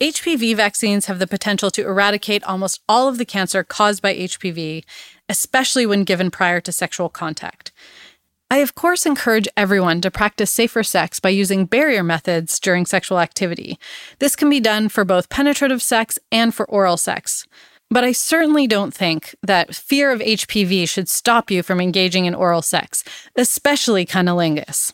HPV 0.00 0.56
vaccines 0.56 1.06
have 1.06 1.18
the 1.18 1.26
potential 1.26 1.70
to 1.72 1.82
eradicate 1.82 2.42
almost 2.44 2.80
all 2.88 3.06
of 3.06 3.18
the 3.18 3.26
cancer 3.26 3.62
caused 3.62 4.00
by 4.00 4.14
HPV, 4.16 4.82
especially 5.30 5.86
when 5.86 6.04
given 6.04 6.30
prior 6.30 6.60
to 6.60 6.72
sexual 6.72 7.08
contact. 7.08 7.72
I, 8.50 8.58
of 8.58 8.74
course, 8.74 9.06
encourage 9.06 9.46
everyone 9.56 10.00
to 10.00 10.10
practice 10.10 10.50
safer 10.50 10.82
sex 10.82 11.20
by 11.20 11.28
using 11.28 11.66
barrier 11.66 12.02
methods 12.02 12.58
during 12.58 12.84
sexual 12.84 13.20
activity. 13.20 13.78
This 14.18 14.34
can 14.34 14.50
be 14.50 14.58
done 14.58 14.88
for 14.88 15.04
both 15.04 15.28
penetrative 15.28 15.80
sex 15.80 16.18
and 16.32 16.52
for 16.52 16.68
oral 16.68 16.96
sex. 16.96 17.46
But 17.90 18.02
I 18.02 18.10
certainly 18.10 18.66
don't 18.66 18.92
think 18.92 19.36
that 19.42 19.74
fear 19.74 20.10
of 20.10 20.20
HPV 20.20 20.88
should 20.88 21.08
stop 21.08 21.50
you 21.50 21.62
from 21.62 21.80
engaging 21.80 22.26
in 22.26 22.34
oral 22.34 22.62
sex, 22.62 23.04
especially 23.36 24.04
cunnilingus. 24.04 24.92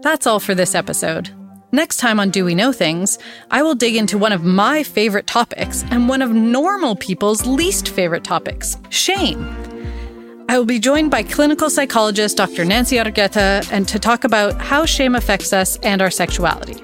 That's 0.00 0.26
all 0.26 0.40
for 0.40 0.54
this 0.54 0.74
episode. 0.74 1.30
Next 1.70 1.98
time 1.98 2.18
on 2.18 2.30
Do 2.30 2.46
We 2.46 2.54
Know 2.54 2.72
Things, 2.72 3.18
I 3.50 3.62
will 3.62 3.74
dig 3.74 3.94
into 3.94 4.16
one 4.16 4.32
of 4.32 4.42
my 4.42 4.82
favorite 4.82 5.26
topics 5.26 5.84
and 5.90 6.08
one 6.08 6.22
of 6.22 6.30
normal 6.30 6.96
people's 6.96 7.44
least 7.44 7.90
favorite 7.90 8.24
topics 8.24 8.78
shame. 8.88 9.46
I 10.48 10.56
will 10.56 10.64
be 10.64 10.78
joined 10.78 11.10
by 11.10 11.24
clinical 11.24 11.68
psychologist 11.68 12.38
Dr. 12.38 12.64
Nancy 12.64 12.96
Argueta 12.96 13.70
and 13.70 13.86
to 13.86 13.98
talk 13.98 14.24
about 14.24 14.58
how 14.58 14.86
shame 14.86 15.14
affects 15.14 15.52
us 15.52 15.76
and 15.80 16.00
our 16.00 16.10
sexuality. 16.10 16.82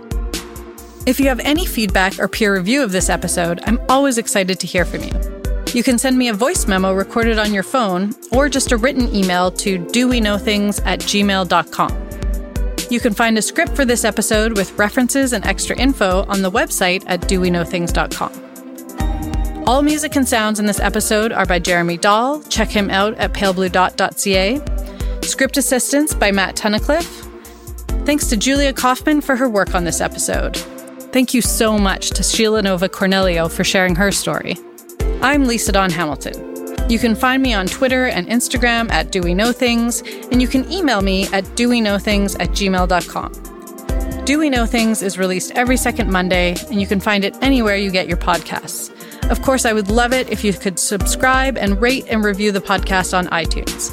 If 1.07 1.19
you 1.19 1.29
have 1.29 1.41
any 1.41 1.65
feedback 1.65 2.19
or 2.19 2.29
peer 2.29 2.55
review 2.55 2.83
of 2.83 2.93
this 2.93 3.09
episode, 3.09 3.61
I'm 3.65 3.81
always 3.89 4.19
excited 4.19 4.61
to 4.61 4.67
hear 4.67 4.85
from 4.85 5.03
you. 5.03 5.13
You 5.73 5.83
can 5.83 5.97
send 5.97 6.19
me 6.19 6.29
a 6.29 6.35
voice 6.35 6.67
memo 6.67 6.93
recorded 6.93 7.39
on 7.39 7.55
your 7.55 7.63
phone 7.63 8.15
or 8.33 8.51
just 8.51 8.71
a 8.71 8.77
written 8.77 9.15
email 9.15 9.51
to 9.53 9.79
doweknowthings 9.79 10.85
at 10.85 11.01
gmail.com. 11.01 12.04
You 12.91 13.01
can 13.01 13.15
find 13.15 13.39
a 13.39 13.43
script 13.43 13.75
for 13.75 13.85
this 13.85 14.05
episode 14.05 14.57
with 14.57 14.79
references 14.79 15.33
and 15.33 15.45
extra 15.45 15.77
info 15.77 16.25
on 16.29 16.43
the 16.43 16.51
website 16.51 17.03
at 17.07 17.23
doweknowthings.com. 17.23 18.45
All 19.67 19.83
music 19.83 20.15
and 20.17 20.29
sounds 20.29 20.61
in 20.61 20.67
this 20.67 20.79
episode 20.79 21.33
are 21.33 21.47
by 21.47 21.59
Jeremy 21.59 21.97
Dahl. 21.97 22.43
Check 22.45 22.69
him 22.69 22.91
out 22.91 23.15
at 23.15 23.33
paleblue.ca. 23.33 24.61
Script 25.23 25.57
assistance 25.57 26.13
by 26.13 26.31
Matt 26.31 26.57
Tunnicliffe. 26.57 27.23
Thanks 28.05 28.27
to 28.27 28.37
Julia 28.37 28.75
Kaufman 28.75 29.23
for 29.23 29.37
her 29.37 29.49
work 29.49 29.75
on 29.75 29.85
this 29.85 30.03
episode. 30.03 30.59
Thank 31.15 31.33
you 31.33 31.41
so 31.41 31.79
much 31.79 32.11
to 32.11 32.23
Sheila 32.23 32.61
Nova 32.61 32.91
Cornelio 32.91 33.49
for 33.49 33.65
sharing 33.65 33.95
her 33.95 34.13
story. 34.13 34.59
I'm 35.23 35.47
Lisa 35.47 35.73
Dawn 35.73 35.91
Hamilton. 35.91 36.54
You 36.89 36.99
can 36.99 37.15
find 37.15 37.43
me 37.43 37.55
on 37.55 37.67
Twitter 37.67 38.07
and 38.07 38.29
Instagram 38.29 38.91
at 38.91 39.11
Do 39.11 39.23
We 39.23 39.33
Know 39.35 39.53
Things, 39.53 40.03
and 40.31 40.43
you 40.43 40.49
can 40.49 40.71
email 40.71 41.01
me 41.01 41.27
at 41.29 41.45
doweknowthings 41.57 42.37
at 42.39 42.51
gmail.com. 42.51 44.25
Do 44.25 44.39
We 44.39 44.51
Know 44.51 44.67
Things 44.67 45.03
is 45.03 45.19
released 45.19 45.53
every 45.53 45.79
second 45.79 46.11
Monday, 46.11 46.55
and 46.71 46.81
you 46.81 46.87
can 46.87 47.01
find 47.01 47.25
it 47.25 47.37
anywhere 47.41 47.77
you 47.77 47.91
get 47.91 48.07
your 48.07 48.19
podcasts. 48.19 48.91
Of 49.31 49.41
course, 49.41 49.65
I 49.65 49.73
would 49.73 49.91
love 49.91 50.13
it 50.13 50.29
if 50.29 50.45
you 50.45 50.53
could 50.53 50.79
subscribe 50.79 51.57
and 51.57 51.81
rate 51.81 52.05
and 52.09 52.23
review 52.23 52.53
the 52.53 52.61
podcast 52.61 53.17
on 53.17 53.29
iTunes. 53.29 53.91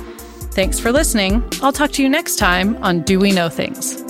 Thanks 0.54 0.78
for 0.78 0.92
listening. 0.92 1.44
I'll 1.62 1.72
talk 1.72 1.92
to 1.92 2.04
you 2.04 2.10
next 2.10 2.36
time 2.36 2.76
on 2.84 3.02
Do 3.04 3.20
We 3.20 3.32
Know 3.32 3.48
Things. 3.48 4.04